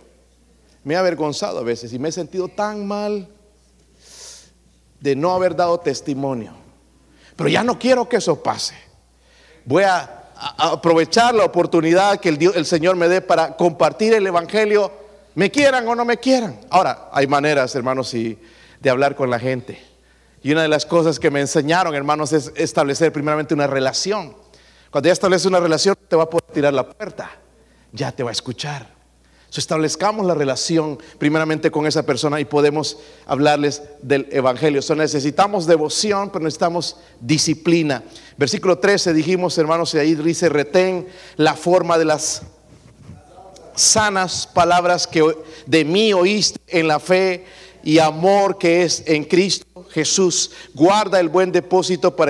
Me 0.83 0.95
he 0.95 0.97
avergonzado 0.97 1.59
a 1.59 1.63
veces 1.63 1.93
y 1.93 1.99
me 1.99 2.09
he 2.09 2.11
sentido 2.11 2.47
tan 2.47 2.87
mal 2.87 3.29
de 4.99 5.15
no 5.15 5.35
haber 5.35 5.55
dado 5.55 5.79
testimonio. 5.79 6.62
Pero 7.35 7.49
ya 7.49 7.63
no 7.63 7.79
quiero 7.79 8.07
que 8.07 8.17
eso 8.17 8.41
pase. 8.41 8.75
Voy 9.65 9.83
a, 9.83 10.19
aprovechar 10.57 11.33
la 11.33 11.45
oportunidad 11.45 12.19
que 12.19 12.29
el, 12.29 12.51
el 12.55 12.65
Señor 12.65 12.95
me 12.95 13.07
dé 13.07 13.21
para 13.21 13.55
compartir 13.55 14.13
el 14.13 14.27
Evangelio, 14.27 14.91
me 15.35 15.49
quieran 15.49 15.87
o 15.87 15.95
no 15.95 16.03
me 16.03 16.17
quieran. 16.17 16.59
Ahora, 16.69 17.09
hay 17.11 17.27
maneras, 17.27 17.73
hermanos, 17.75 18.13
y, 18.13 18.37
de 18.81 18.89
hablar 18.89 19.15
con 19.15 19.29
la 19.29 19.39
gente. 19.39 19.81
Y 20.43 20.51
una 20.51 20.61
de 20.61 20.67
las 20.67 20.85
cosas 20.85 21.19
que 21.19 21.31
me 21.31 21.39
enseñaron, 21.39 21.95
hermanos, 21.95 22.33
es 22.33 22.51
establecer 22.55 23.13
primeramente 23.13 23.53
una 23.53 23.65
relación. 23.65 24.35
Cuando 24.91 25.07
ya 25.07 25.13
estableces 25.13 25.45
una 25.45 25.61
relación, 25.61 25.95
te 26.07 26.15
va 26.17 26.23
a 26.23 26.29
poder 26.29 26.51
tirar 26.53 26.73
la 26.73 26.87
puerta. 26.87 27.31
Ya 27.93 28.11
te 28.11 28.23
va 28.23 28.29
a 28.29 28.33
escuchar 28.33 28.92
establezcamos 29.59 30.25
la 30.25 30.33
relación 30.33 30.97
primeramente 31.19 31.69
con 31.69 31.85
esa 31.85 32.03
persona 32.03 32.39
y 32.39 32.45
podemos 32.45 32.97
hablarles 33.25 33.83
del 34.01 34.27
Evangelio. 34.31 34.81
So, 34.81 34.95
necesitamos 34.95 35.67
devoción, 35.67 36.31
pero 36.31 36.43
necesitamos 36.43 36.97
disciplina. 37.19 38.03
Versículo 38.37 38.79
13 38.79 39.13
dijimos, 39.13 39.57
hermanos, 39.57 39.93
y 39.93 39.99
ahí 39.99 40.15
dice, 40.15 40.49
retén 40.49 41.07
la 41.37 41.53
forma 41.53 41.97
de 41.97 42.05
las 42.05 42.41
sanas 43.75 44.47
palabras 44.47 45.07
que 45.07 45.23
de 45.65 45.85
mí 45.85 46.13
oíste 46.13 46.59
en 46.67 46.87
la 46.87 46.99
fe 46.99 47.45
y 47.83 47.99
amor 47.99 48.57
que 48.57 48.83
es 48.83 49.03
en 49.05 49.23
Cristo 49.23 49.85
Jesús. 49.91 50.51
Guarda 50.73 51.19
el 51.19 51.29
buen 51.29 51.51
depósito 51.51 52.15
por 52.15 52.29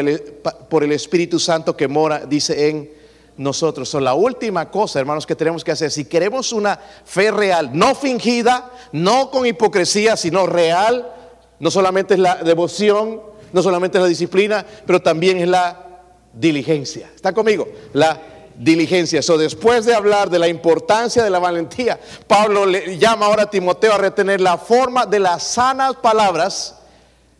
el 0.83 0.91
Espíritu 0.91 1.39
Santo 1.39 1.77
que 1.77 1.88
mora, 1.88 2.25
dice 2.25 2.69
en 2.69 3.02
nosotros. 3.38 3.89
son 3.89 4.04
la 4.04 4.13
última 4.13 4.69
cosa, 4.69 5.00
hermanos, 5.00 5.26
que 5.26 5.36
tenemos 5.36 5.63
que 5.63 5.72
hacer, 5.72 5.91
si 5.91 6.06
queremos 6.06 6.52
una 6.54 6.80
fe 7.06 7.32
real, 7.32 7.72
no 7.74 7.96
fingida, 7.96 8.72
no 8.91 9.32
con 9.32 9.46
hipocresía, 9.46 10.15
sino 10.17 10.46
real, 10.46 11.12
no 11.60 11.72
solamente 11.72 12.15
es 12.15 12.19
la 12.19 12.36
devoción, 12.36 13.22
no 13.52 13.62
solamente 13.62 13.98
es 13.98 14.02
la 14.02 14.08
disciplina, 14.08 14.65
pero 14.86 15.02
también 15.02 15.38
es 15.38 15.48
la 15.48 16.02
diligencia. 16.34 17.12
¿Está 17.15 17.34
conmigo? 17.34 17.67
La 17.93 18.19
diligencia. 18.56 19.22
So, 19.22 19.38
después 19.38 19.86
de 19.86 19.96
hablar 19.96 20.30
de 20.30 20.39
la 20.39 20.48
importancia 20.48 21.24
de 21.24 21.30
la 21.30 21.39
valentía, 21.39 22.00
Pablo 22.28 22.65
le 22.65 22.98
llama 22.98 23.28
ahora 23.28 23.43
a 23.43 23.50
Timoteo 23.50 23.93
a 23.93 23.98
retener 23.98 24.41
la 24.41 24.58
forma 24.58 25.06
de 25.06 25.19
las 25.19 25.43
sanas 25.43 25.96
palabras. 25.96 26.80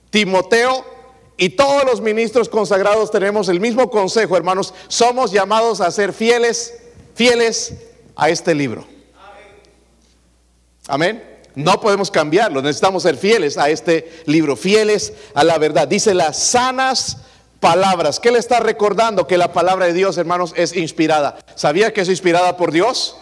Timoteo 0.10 0.86
y 1.38 1.50
todos 1.50 1.84
los 1.86 2.02
ministros 2.02 2.48
consagrados 2.48 3.12
tenemos 3.12 3.50
el 3.50 3.60
mismo 3.60 3.90
consejo, 3.90 4.38
hermanos. 4.38 4.74
Somos 4.88 5.32
llamados 5.32 5.82
a 5.82 5.92
ser 5.92 6.14
fieles, 6.14 6.74
fieles 7.16 7.74
a 8.16 8.30
este 8.30 8.54
libro. 8.54 8.86
Amén. 10.88 11.32
No 11.56 11.80
podemos 11.80 12.10
cambiarlo, 12.10 12.62
necesitamos 12.62 13.04
ser 13.04 13.16
fieles 13.16 13.58
a 13.58 13.70
este 13.70 14.24
libro, 14.26 14.56
fieles 14.56 15.14
a 15.34 15.44
la 15.44 15.58
verdad. 15.58 15.88
Dice 15.88 16.14
las 16.14 16.38
sanas 16.38 17.18
palabras. 17.60 18.20
¿Qué 18.20 18.32
le 18.32 18.40
está 18.40 18.60
recordando? 18.60 19.28
Que 19.28 19.38
la 19.38 19.54
palabra 19.54 19.86
de 19.86 19.94
Dios, 19.94 20.18
hermanos, 20.18 20.54
es 20.56 20.76
inspirada. 20.76 21.38
¿Sabía 21.56 21.94
que 21.94 22.02
es 22.02 22.10
inspirada 22.10 22.58
por 22.58 22.72
Dios? 22.72 23.18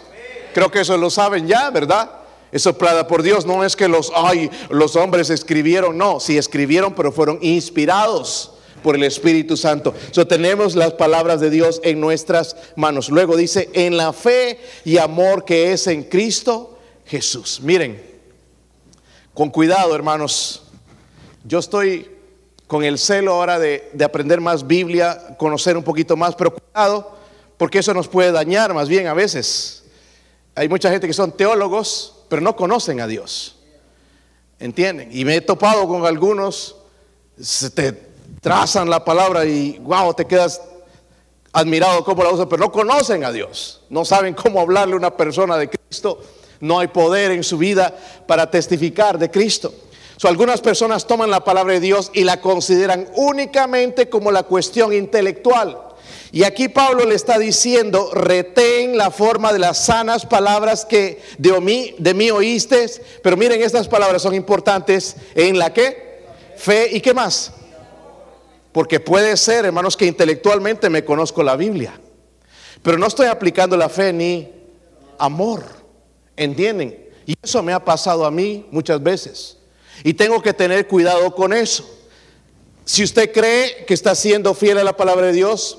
Creo 0.54 0.70
que 0.70 0.80
eso 0.80 0.96
lo 0.96 1.10
saben 1.10 1.46
ya, 1.46 1.70
¿verdad? 1.70 2.10
Es 2.52 2.62
soplada 2.62 3.08
por 3.08 3.22
Dios. 3.22 3.46
No 3.46 3.64
es 3.64 3.74
que 3.74 3.88
los, 3.88 4.12
ay, 4.14 4.50
los 4.68 4.94
hombres 4.94 5.30
escribieron, 5.30 5.96
no, 5.96 6.20
sí 6.20 6.36
escribieron, 6.36 6.94
pero 6.94 7.10
fueron 7.10 7.38
inspirados 7.40 8.52
por 8.82 8.94
el 8.94 9.04
Espíritu 9.04 9.56
Santo. 9.56 9.94
So, 10.10 10.26
tenemos 10.26 10.74
las 10.76 10.92
palabras 10.92 11.40
de 11.40 11.50
Dios 11.50 11.80
en 11.82 12.00
nuestras 12.00 12.56
manos. 12.76 13.08
Luego 13.08 13.36
dice, 13.36 13.70
en 13.72 13.96
la 13.96 14.12
fe 14.12 14.60
y 14.84 14.98
amor 14.98 15.44
que 15.44 15.72
es 15.72 15.86
en 15.86 16.04
Cristo 16.04 16.78
Jesús. 17.06 17.60
Miren, 17.62 18.02
con 19.32 19.50
cuidado, 19.50 19.94
hermanos. 19.94 20.64
Yo 21.44 21.58
estoy 21.58 22.10
con 22.66 22.84
el 22.84 22.98
celo 22.98 23.34
ahora 23.34 23.58
de, 23.58 23.90
de 23.92 24.04
aprender 24.04 24.40
más 24.40 24.66
Biblia, 24.66 25.36
conocer 25.38 25.76
un 25.76 25.82
poquito 25.82 26.16
más, 26.16 26.34
pero 26.34 26.54
cuidado, 26.54 27.16
porque 27.56 27.78
eso 27.78 27.94
nos 27.94 28.08
puede 28.08 28.32
dañar 28.32 28.74
más 28.74 28.88
bien 28.88 29.06
a 29.06 29.14
veces. 29.14 29.84
Hay 30.54 30.68
mucha 30.68 30.90
gente 30.90 31.06
que 31.06 31.12
son 31.12 31.32
teólogos, 31.32 32.11
pero 32.32 32.40
no 32.40 32.56
conocen 32.56 32.98
a 33.02 33.06
Dios. 33.06 33.56
¿Entienden? 34.58 35.10
Y 35.12 35.22
me 35.22 35.36
he 35.36 35.40
topado 35.42 35.86
con 35.86 36.06
algunos, 36.06 36.76
se 37.38 37.68
te 37.68 37.92
trazan 38.40 38.88
la 38.88 39.04
palabra 39.04 39.44
y 39.44 39.78
wow, 39.80 40.14
te 40.14 40.24
quedas 40.24 40.62
admirado 41.52 42.02
cómo 42.02 42.24
la 42.24 42.30
usan, 42.30 42.48
pero 42.48 42.64
no 42.64 42.72
conocen 42.72 43.22
a 43.22 43.32
Dios. 43.32 43.82
No 43.90 44.06
saben 44.06 44.32
cómo 44.32 44.62
hablarle 44.62 44.94
a 44.94 44.96
una 44.96 45.14
persona 45.14 45.58
de 45.58 45.68
Cristo. 45.68 46.22
No 46.60 46.78
hay 46.78 46.88
poder 46.88 47.32
en 47.32 47.44
su 47.44 47.58
vida 47.58 47.94
para 48.26 48.50
testificar 48.50 49.18
de 49.18 49.30
Cristo. 49.30 49.70
So, 50.16 50.26
algunas 50.26 50.62
personas 50.62 51.06
toman 51.06 51.30
la 51.30 51.44
palabra 51.44 51.74
de 51.74 51.80
Dios 51.80 52.10
y 52.14 52.24
la 52.24 52.40
consideran 52.40 53.08
únicamente 53.14 54.08
como 54.08 54.30
la 54.30 54.44
cuestión 54.44 54.94
intelectual. 54.94 55.78
Y 56.34 56.44
aquí 56.44 56.70
Pablo 56.70 57.04
le 57.04 57.14
está 57.14 57.38
diciendo, 57.38 58.10
retén 58.14 58.96
la 58.96 59.10
forma 59.10 59.52
de 59.52 59.58
las 59.58 59.84
sanas 59.84 60.24
palabras 60.24 60.86
que 60.86 61.20
de 61.36 61.60
mí, 61.60 61.94
de 61.98 62.32
oíste. 62.32 62.86
Pero 63.22 63.36
miren, 63.36 63.60
estas 63.60 63.86
palabras 63.86 64.22
son 64.22 64.34
importantes 64.34 65.16
en 65.34 65.58
la 65.58 65.74
que 65.74 66.24
fe 66.56 66.88
y 66.90 67.00
qué 67.02 67.12
más. 67.12 67.52
Porque 68.72 68.98
puede 68.98 69.36
ser, 69.36 69.66
hermanos, 69.66 69.94
que 69.94 70.06
intelectualmente 70.06 70.88
me 70.88 71.04
conozco 71.04 71.42
la 71.42 71.54
Biblia. 71.54 72.00
Pero 72.82 72.96
no 72.96 73.06
estoy 73.06 73.26
aplicando 73.26 73.76
la 73.76 73.90
fe 73.90 74.14
ni 74.14 74.50
amor. 75.18 75.62
¿Entienden? 76.34 77.10
Y 77.26 77.34
eso 77.42 77.62
me 77.62 77.74
ha 77.74 77.84
pasado 77.84 78.24
a 78.24 78.30
mí 78.30 78.66
muchas 78.70 79.02
veces. 79.02 79.58
Y 80.02 80.14
tengo 80.14 80.40
que 80.40 80.54
tener 80.54 80.88
cuidado 80.88 81.34
con 81.34 81.52
eso. 81.52 81.84
Si 82.86 83.04
usted 83.04 83.30
cree 83.32 83.84
que 83.84 83.92
está 83.92 84.14
siendo 84.14 84.54
fiel 84.54 84.78
a 84.78 84.84
la 84.84 84.96
palabra 84.96 85.26
de 85.26 85.34
Dios, 85.34 85.78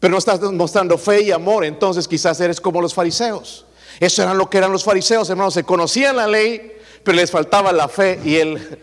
pero 0.00 0.12
no 0.12 0.18
estás 0.18 0.40
mostrando 0.40 0.96
fe 0.98 1.22
y 1.22 1.30
amor, 1.30 1.64
entonces 1.64 2.06
quizás 2.06 2.40
eres 2.40 2.60
como 2.60 2.80
los 2.80 2.94
fariseos. 2.94 3.66
Eso 4.00 4.22
era 4.22 4.34
lo 4.34 4.48
que 4.48 4.58
eran 4.58 4.70
los 4.70 4.84
fariseos, 4.84 5.28
hermanos, 5.28 5.54
se 5.54 5.64
conocían 5.64 6.16
la 6.16 6.26
ley, 6.26 6.76
pero 7.02 7.16
les 7.16 7.30
faltaba 7.30 7.72
la 7.72 7.88
fe 7.88 8.20
y 8.24 8.36
el 8.36 8.78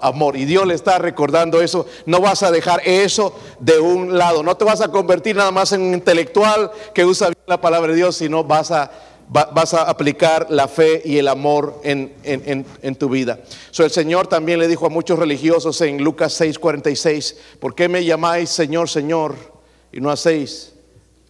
amor. 0.00 0.36
Y 0.36 0.44
Dios 0.44 0.66
le 0.66 0.74
está 0.74 0.98
recordando 0.98 1.60
eso. 1.60 1.86
No 2.06 2.20
vas 2.20 2.42
a 2.42 2.50
dejar 2.50 2.82
eso 2.84 3.34
de 3.60 3.78
un 3.78 4.18
lado. 4.18 4.42
No 4.42 4.56
te 4.56 4.64
vas 4.64 4.80
a 4.80 4.88
convertir 4.88 5.36
nada 5.36 5.50
más 5.50 5.72
en 5.72 5.82
un 5.82 5.94
intelectual 5.94 6.70
que 6.94 7.04
usa 7.04 7.28
bien 7.28 7.38
la 7.46 7.60
palabra 7.60 7.90
de 7.90 7.96
Dios, 7.96 8.16
sino 8.16 8.44
vas 8.44 8.70
a 8.70 8.90
vas 9.30 9.74
a 9.74 9.82
aplicar 9.82 10.46
la 10.48 10.68
fe 10.68 11.02
y 11.04 11.18
el 11.18 11.28
amor 11.28 11.82
en, 11.84 12.96
tu 12.96 13.10
vida. 13.10 13.40
So, 13.70 13.84
el 13.84 13.90
Señor 13.90 14.26
también 14.26 14.58
le 14.58 14.68
dijo 14.68 14.86
a 14.86 14.88
muchos 14.88 15.18
religiosos 15.18 15.80
en 15.82 16.02
Lucas 16.02 16.40
6:46, 16.40 17.36
¿por 17.60 17.74
qué 17.74 17.88
me 17.88 18.04
llamáis 18.04 18.48
Señor, 18.48 18.88
Señor 18.88 19.57
y 19.92 20.00
no 20.00 20.10
hacéis 20.10 20.74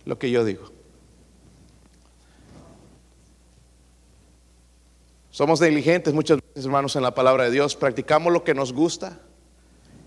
lo 0.05 0.19
que 0.19 0.31
yo 0.31 0.45
digo? 0.45 0.71
Somos 5.31 5.61
negligentes 5.61 6.13
muchas 6.13 6.39
veces, 6.39 6.65
hermanos, 6.65 6.97
en 6.97 7.03
la 7.03 7.15
palabra 7.15 7.45
de 7.45 7.53
Dios. 7.53 7.77
Practicamos 7.77 8.33
lo 8.33 8.43
que 8.43 8.55
nos 8.55 8.73
gusta 8.73 9.21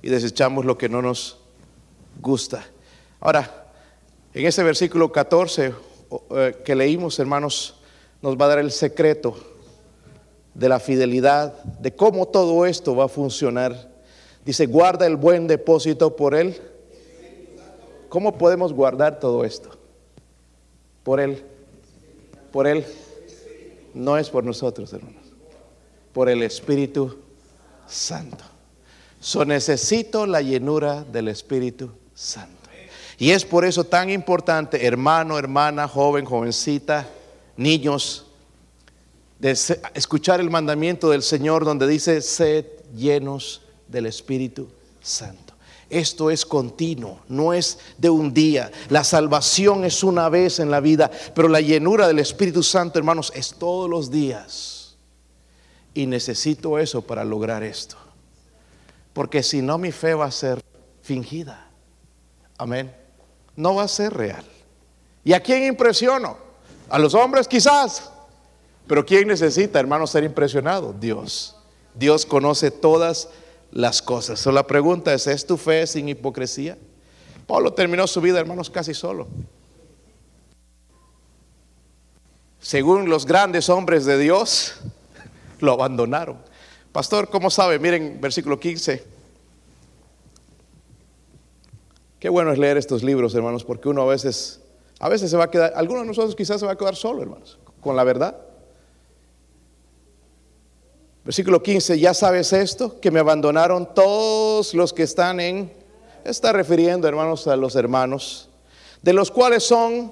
y 0.02 0.10
desechamos 0.10 0.66
lo 0.66 0.78
que 0.78 0.90
no 0.90 1.02
nos 1.02 1.40
gusta. 2.20 2.66
Ahora, 3.22 3.72
en 4.34 4.46
ese 4.46 4.62
versículo 4.64 5.12
14 5.12 5.74
eh, 6.32 6.62
que 6.66 6.76
leímos, 6.76 7.18
hermanos, 7.20 7.76
nos 8.22 8.36
va 8.36 8.46
a 8.46 8.50
dar 8.50 8.60
el 8.60 8.72
secreto 8.72 9.36
de 10.54 10.68
la 10.68 10.80
fidelidad, 10.80 11.64
de 11.64 11.96
cómo 11.96 12.28
todo 12.28 12.66
esto 12.66 12.96
va 12.96 13.06
a 13.06 13.08
funcionar. 13.08 13.90
Dice, 14.44 14.66
guarda 14.66 15.08
el 15.08 15.16
buen 15.16 15.48
depósito 15.48 16.16
por 16.16 16.36
él. 16.36 16.60
¿Cómo 18.12 18.38
podemos 18.38 18.74
guardar 18.74 19.20
todo 19.20 19.44
esto? 19.44 19.72
Por 21.02 21.20
él. 21.20 21.44
Por 22.52 22.68
él. 22.68 22.86
No 23.96 24.20
es 24.20 24.30
por 24.30 24.44
nosotros, 24.44 24.94
hermanos 24.94 25.22
por 26.14 26.30
el 26.30 26.44
Espíritu 26.44 27.18
Santo. 27.88 28.44
So 29.20 29.46
necesito 29.46 30.26
la 30.26 30.42
llenura 30.42 31.04
del 31.04 31.28
Espíritu 31.28 31.92
Santo. 32.14 32.58
Y 33.18 33.32
es 33.32 33.46
por 33.46 33.66
eso 33.66 33.84
tan 33.84 34.10
importante, 34.10 34.86
hermano, 34.86 35.38
hermana, 35.38 35.88
joven, 35.88 36.26
jovencita, 36.26 37.08
niños, 37.56 38.26
escuchar 39.94 40.40
el 40.40 40.50
mandamiento 40.50 41.10
del 41.12 41.22
Señor 41.22 41.64
donde 41.64 41.88
dice, 41.88 42.22
sed 42.22 42.66
llenos 42.96 43.62
del 43.88 44.08
Espíritu 44.08 44.70
Santo. 45.02 45.51
Esto 45.92 46.32
es 46.32 46.46
continuo, 46.46 47.20
no 47.28 47.54
es 47.54 47.78
de 47.98 48.10
un 48.10 48.34
día. 48.34 48.72
La 48.88 49.04
salvación 49.04 49.84
es 49.84 50.06
una 50.06 50.30
vez 50.30 50.60
en 50.60 50.72
la 50.72 50.80
vida, 50.80 51.12
pero 51.36 51.50
la 51.50 51.60
llenura 51.60 52.08
del 52.08 52.20
Espíritu 52.20 52.64
Santo, 52.64 52.98
hermanos, 52.98 53.30
es 53.36 53.56
todos 53.56 53.90
los 53.90 54.10
días. 54.10 54.96
Y 55.94 56.06
necesito 56.06 56.80
eso 56.80 57.02
para 57.02 57.26
lograr 57.26 57.62
esto. 57.62 57.98
Porque 59.12 59.44
si 59.44 59.62
no, 59.62 59.78
mi 59.78 59.92
fe 59.92 60.14
va 60.14 60.26
a 60.26 60.32
ser 60.32 60.64
fingida. 61.02 61.68
Amén. 62.58 62.96
No 63.58 63.76
va 63.76 63.84
a 63.84 63.90
ser 63.90 64.14
real. 64.14 64.46
¿Y 65.26 65.34
a 65.34 65.42
quién 65.42 65.64
impresiono? 65.64 66.38
A 66.88 66.98
los 67.00 67.14
hombres 67.14 67.50
quizás. 67.50 68.10
Pero 68.88 69.06
¿quién 69.06 69.28
necesita, 69.28 69.78
hermano, 69.78 70.08
ser 70.08 70.24
impresionado? 70.24 70.96
Dios. 70.98 71.58
Dios 71.94 72.26
conoce 72.26 72.72
todas 72.72 73.28
las 73.28 73.42
cosas. 74.02 74.40
So, 74.40 74.52
la 74.52 74.68
pregunta 74.68 75.14
es, 75.14 75.28
¿es 75.28 75.46
tu 75.46 75.58
fe 75.58 75.88
sin 75.88 76.10
hipocresía? 76.10 76.78
Pablo 77.48 77.74
terminó 77.74 78.08
su 78.08 78.22
vida, 78.22 78.40
hermanos, 78.40 78.70
casi 78.70 78.94
solo. 78.94 79.28
Según 82.60 83.10
los 83.10 83.26
grandes 83.26 83.70
hombres 83.70 84.06
de 84.06 84.18
Dios, 84.18 84.76
lo 85.60 85.74
abandonaron. 85.74 86.38
Pastor, 86.92 87.30
¿cómo 87.30 87.50
sabe? 87.50 87.80
Miren, 87.80 88.20
versículo 88.22 88.60
15. 88.60 89.04
Qué 92.20 92.30
bueno 92.30 92.52
es 92.52 92.60
leer 92.60 92.78
estos 92.78 93.02
libros, 93.04 93.34
hermanos, 93.34 93.64
porque 93.64 93.90
uno 93.90 94.04
a 94.04 94.06
veces, 94.06 94.62
a 95.00 95.10
veces 95.10 95.32
se 95.32 95.38
va 95.38 95.46
a 95.46 95.50
quedar, 95.50 95.74
algunos 95.76 96.04
de 96.04 96.08
nosotros 96.08 96.36
quizás 96.36 96.60
se 96.60 96.66
va 96.68 96.74
a 96.74 96.78
quedar 96.78 96.96
solo, 96.96 97.24
hermanos, 97.24 97.58
con 97.80 97.96
la 97.96 98.04
verdad. 98.04 98.38
Versículo 101.24 101.62
15, 101.62 102.00
ya 102.00 102.16
sabes 102.16 102.52
esto, 102.52 103.00
que 103.00 103.12
me 103.12 103.20
abandonaron 103.20 103.94
todos 103.94 104.74
los 104.74 104.92
que 104.92 105.04
están 105.04 105.40
en, 105.40 105.72
está 106.26 106.52
refiriendo, 106.52 107.08
hermanos, 107.08 107.46
a 107.48 107.56
los 107.56 107.76
hermanos, 107.76 108.50
de 109.04 109.14
los 109.14 109.30
cuales 109.30 109.62
son, 109.64 110.12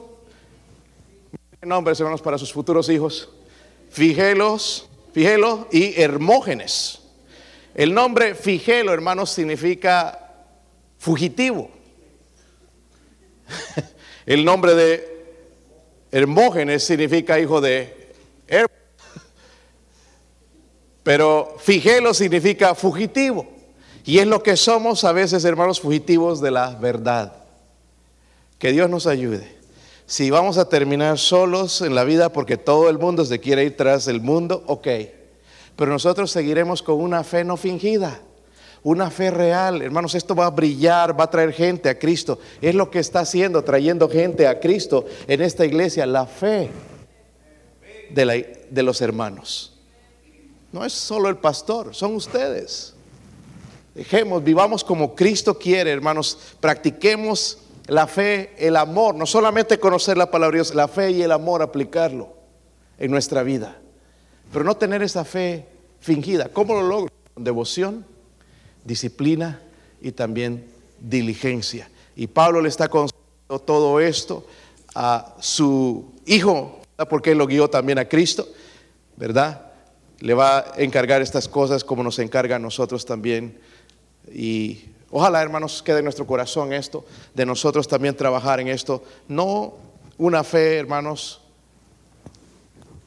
nombres, 1.64 2.00
hermanos, 2.00 2.22
para 2.22 2.38
sus 2.38 2.54
futuros 2.54 2.90
hijos, 2.90 3.30
Figelos, 3.90 4.88
Figelo 5.12 5.68
y 5.72 6.00
Hermógenes. 6.00 7.00
El 7.74 7.92
nombre 7.94 8.36
Figelo, 8.36 8.94
hermanos, 8.94 9.32
significa 9.32 10.46
fugitivo. 11.00 11.72
El 14.28 14.46
nombre 14.46 14.76
de 14.76 15.10
Hermógenes 16.12 16.84
significa 16.84 17.40
hijo 17.40 17.62
de 17.62 17.99
Pero 21.10 21.56
Figelo 21.58 22.14
significa 22.14 22.76
fugitivo. 22.76 23.48
Y 24.06 24.20
es 24.20 24.28
lo 24.28 24.44
que 24.44 24.56
somos 24.56 25.04
a 25.04 25.12
veces, 25.12 25.44
hermanos, 25.44 25.82
fugitivos 25.82 26.40
de 26.40 26.52
la 26.52 26.76
verdad. 26.76 27.34
Que 28.60 28.72
Dios 28.72 28.88
nos 28.92 29.08
ayude 29.08 29.58
si 30.06 30.30
vamos 30.30 30.60
a 30.60 30.70
terminar 30.70 31.18
solos 31.18 31.82
en 31.82 31.96
la 31.96 32.04
vida 32.04 32.32
porque 32.32 32.58
todo 32.58 32.92
el 32.92 33.00
mundo 33.00 33.26
se 33.26 33.40
quiere 33.40 33.64
ir 33.64 33.76
tras 33.76 34.08
el 34.08 34.22
mundo, 34.22 34.64
ok. 34.68 34.88
Pero 35.76 35.92
nosotros 35.92 36.30
seguiremos 36.30 36.84
con 36.84 37.02
una 37.02 37.24
fe 37.24 37.44
no 37.44 37.58
fingida, 37.58 38.20
una 38.84 39.10
fe 39.10 39.32
real. 39.32 39.82
Hermanos, 39.82 40.14
esto 40.14 40.36
va 40.36 40.46
a 40.46 40.52
brillar, 40.52 41.20
va 41.20 41.24
a 41.24 41.32
traer 41.32 41.54
gente 41.54 41.90
a 41.90 41.98
Cristo. 41.98 42.38
Es 42.62 42.76
lo 42.76 42.92
que 42.92 43.00
está 43.00 43.22
haciendo, 43.22 43.64
trayendo 43.64 44.08
gente 44.10 44.46
a 44.46 44.60
Cristo 44.60 45.08
en 45.28 45.42
esta 45.42 45.66
iglesia, 45.66 46.06
la 46.06 46.28
fe 46.28 46.70
de, 48.12 48.68
de 48.70 48.84
los 48.84 49.02
hermanos. 49.02 49.79
No 50.72 50.86
es 50.86 50.94
solo 50.94 51.30
el 51.30 51.38
pastor, 51.38 51.96
son 51.96 52.16
ustedes. 52.16 52.94
Dejemos, 53.96 54.44
vivamos 54.44 54.84
como 54.84 55.16
Cristo 55.16 55.58
quiere, 55.58 55.92
hermanos. 55.92 56.38
Practiquemos 56.60 57.58
la 57.88 58.06
fe, 58.06 58.54
el 58.58 58.76
amor, 58.76 59.16
no 59.16 59.26
solamente 59.26 59.80
conocer 59.80 60.18
la 60.18 60.30
palabra 60.30 60.56
de 60.56 60.58
Dios, 60.60 60.76
la 60.76 60.88
fe 60.88 61.12
y 61.12 61.24
el 61.24 61.32
amor 61.32 61.62
aplicarlo 61.62 62.34
en 63.00 63.10
nuestra 63.10 63.42
vida. 63.42 63.78
Pero 64.54 64.64
no 64.64 64.78
tener 64.78 65.02
esa 65.02 65.26
fe 65.26 65.66
fingida. 66.00 66.50
¿Cómo 66.50 66.76
lo 66.76 66.84
logro? 66.84 67.12
Devoción, 67.36 68.06
disciplina 68.84 69.60
y 70.02 70.12
también 70.12 70.66
diligencia. 71.00 71.90
Y 72.16 72.28
Pablo 72.28 72.62
le 72.62 72.70
está 72.70 72.90
concediendo 72.90 73.60
todo 73.66 74.00
esto 74.00 74.46
a 74.94 75.36
su 75.40 76.12
hijo, 76.26 76.80
porque 77.10 77.32
él 77.32 77.38
lo 77.38 77.48
guió 77.48 77.70
también 77.70 77.98
a 77.98 78.06
Cristo, 78.06 78.48
¿verdad? 79.16 79.69
Le 80.20 80.34
va 80.34 80.60
a 80.60 80.74
encargar 80.78 81.22
estas 81.22 81.48
cosas 81.48 81.84
como 81.84 82.04
nos 82.04 82.20
encarga 82.20 82.58
a 82.58 82.60
nosotros 82.60 83.06
también. 83.06 83.60
Y 84.32 84.90
Ojalá, 85.12 85.42
hermanos, 85.42 85.82
quede 85.82 86.00
en 86.00 86.04
nuestro 86.04 86.28
corazón 86.28 86.72
esto, 86.72 87.04
de 87.34 87.46
nosotros 87.46 87.88
también 87.88 88.16
trabajar 88.16 88.60
en 88.60 88.68
esto. 88.68 89.04
No 89.28 89.74
una 90.18 90.44
fe, 90.44 90.78
hermanos, 90.78 91.42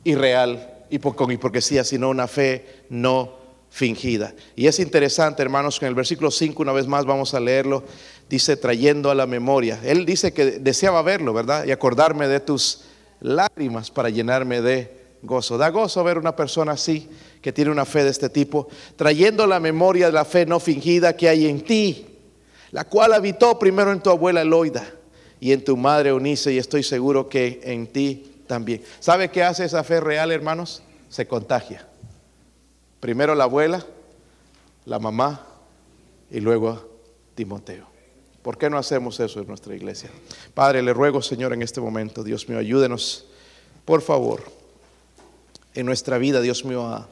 irreal 0.03 0.85
y 0.91 0.99
con 0.99 1.31
hipocresía, 1.31 1.85
sino 1.85 2.09
una 2.09 2.27
fe 2.27 2.85
no 2.91 3.37
fingida. 3.71 4.35
Y 4.57 4.67
es 4.67 4.81
interesante, 4.81 5.43
hermanos, 5.43 5.79
que 5.79 5.87
en 5.87 5.91
el 5.91 5.95
versículo 5.95 6.31
5, 6.31 6.61
una 6.61 6.73
vez 6.73 6.89
más 6.89 7.05
vamos 7.05 7.35
a 7.35 7.41
leerlo, 7.41 7.85
dice, 8.29 8.57
trayendo 8.57 9.11
a 9.11 9.15
la 9.15 9.27
memoria. 9.27 9.79
Él 9.85 10.05
dice 10.05 10.33
que 10.33 10.59
deseaba 10.59 11.03
verlo, 11.03 11.33
¿verdad? 11.33 11.65
Y 11.67 11.71
acordarme 11.71 12.27
de 12.27 12.41
tus 12.41 12.83
lágrimas 13.21 13.93
para 13.93 14.11
llenarme 14.11 14.61
de 14.61 15.02
gozo. 15.23 15.57
Da 15.57 15.71
gozo 15.71 16.03
ver 16.05 16.19
una 16.19 16.37
persona 16.37 16.73
así 16.73 17.09
que 17.41 17.53
tiene 17.53 17.71
una 17.71 17.85
fe 17.85 18.05
de 18.05 18.11
este 18.11 18.29
tipo, 18.29 18.69
trayendo 18.97 19.47
la 19.47 19.61
memoria 19.61 20.07
de 20.07 20.13
la 20.13 20.25
fe 20.25 20.47
no 20.47 20.61
fingida 20.61 21.17
que 21.17 21.29
hay 21.29 21.47
en 21.47 21.63
ti, 21.63 22.07
la 22.71 22.85
cual 22.85 23.13
habitó 23.13 23.59
primero 23.59 23.93
en 23.93 24.01
tu 24.01 24.11
abuela 24.11 24.43
Eloida 24.43 24.85
y 25.41 25.53
en 25.53 25.65
tu 25.65 25.77
madre 25.77 26.11
Eunice, 26.11 26.53
y 26.53 26.59
estoy 26.59 26.83
seguro 26.83 27.29
que 27.29 27.61
en 27.65 27.87
ti 27.89 28.43
también. 28.47 28.83
¿Sabe 29.01 29.31
qué 29.31 29.43
hace 29.43 29.65
esa 29.65 29.83
fe 29.83 30.01
real, 30.01 30.31
hermanos? 30.31 30.83
Se 31.09 31.27
contagia. 31.27 31.87
Primero 33.01 33.35
la 33.35 33.45
abuela, 33.45 33.85
la 34.85 34.99
mamá 34.99 35.45
y 36.31 36.41
luego 36.41 36.89
Timoteo. 37.35 37.87
¿Por 38.43 38.59
qué 38.59 38.71
no 38.71 38.79
hacemos 38.79 39.19
eso 39.21 39.41
en 39.41 39.47
nuestra 39.49 39.75
iglesia? 39.75 40.11
Padre, 40.55 40.83
le 40.83 40.93
ruego, 40.93 41.23
Señor, 41.23 41.53
en 41.53 41.63
este 41.63 41.81
momento, 41.81 42.25
Dios 42.25 42.49
mío, 42.49 42.59
ayúdenos, 42.59 43.27
por 43.85 44.03
favor, 44.03 44.43
en 45.75 45.87
nuestra 45.87 46.19
vida, 46.19 46.41
Dios 46.41 46.65
mío, 46.65 47.07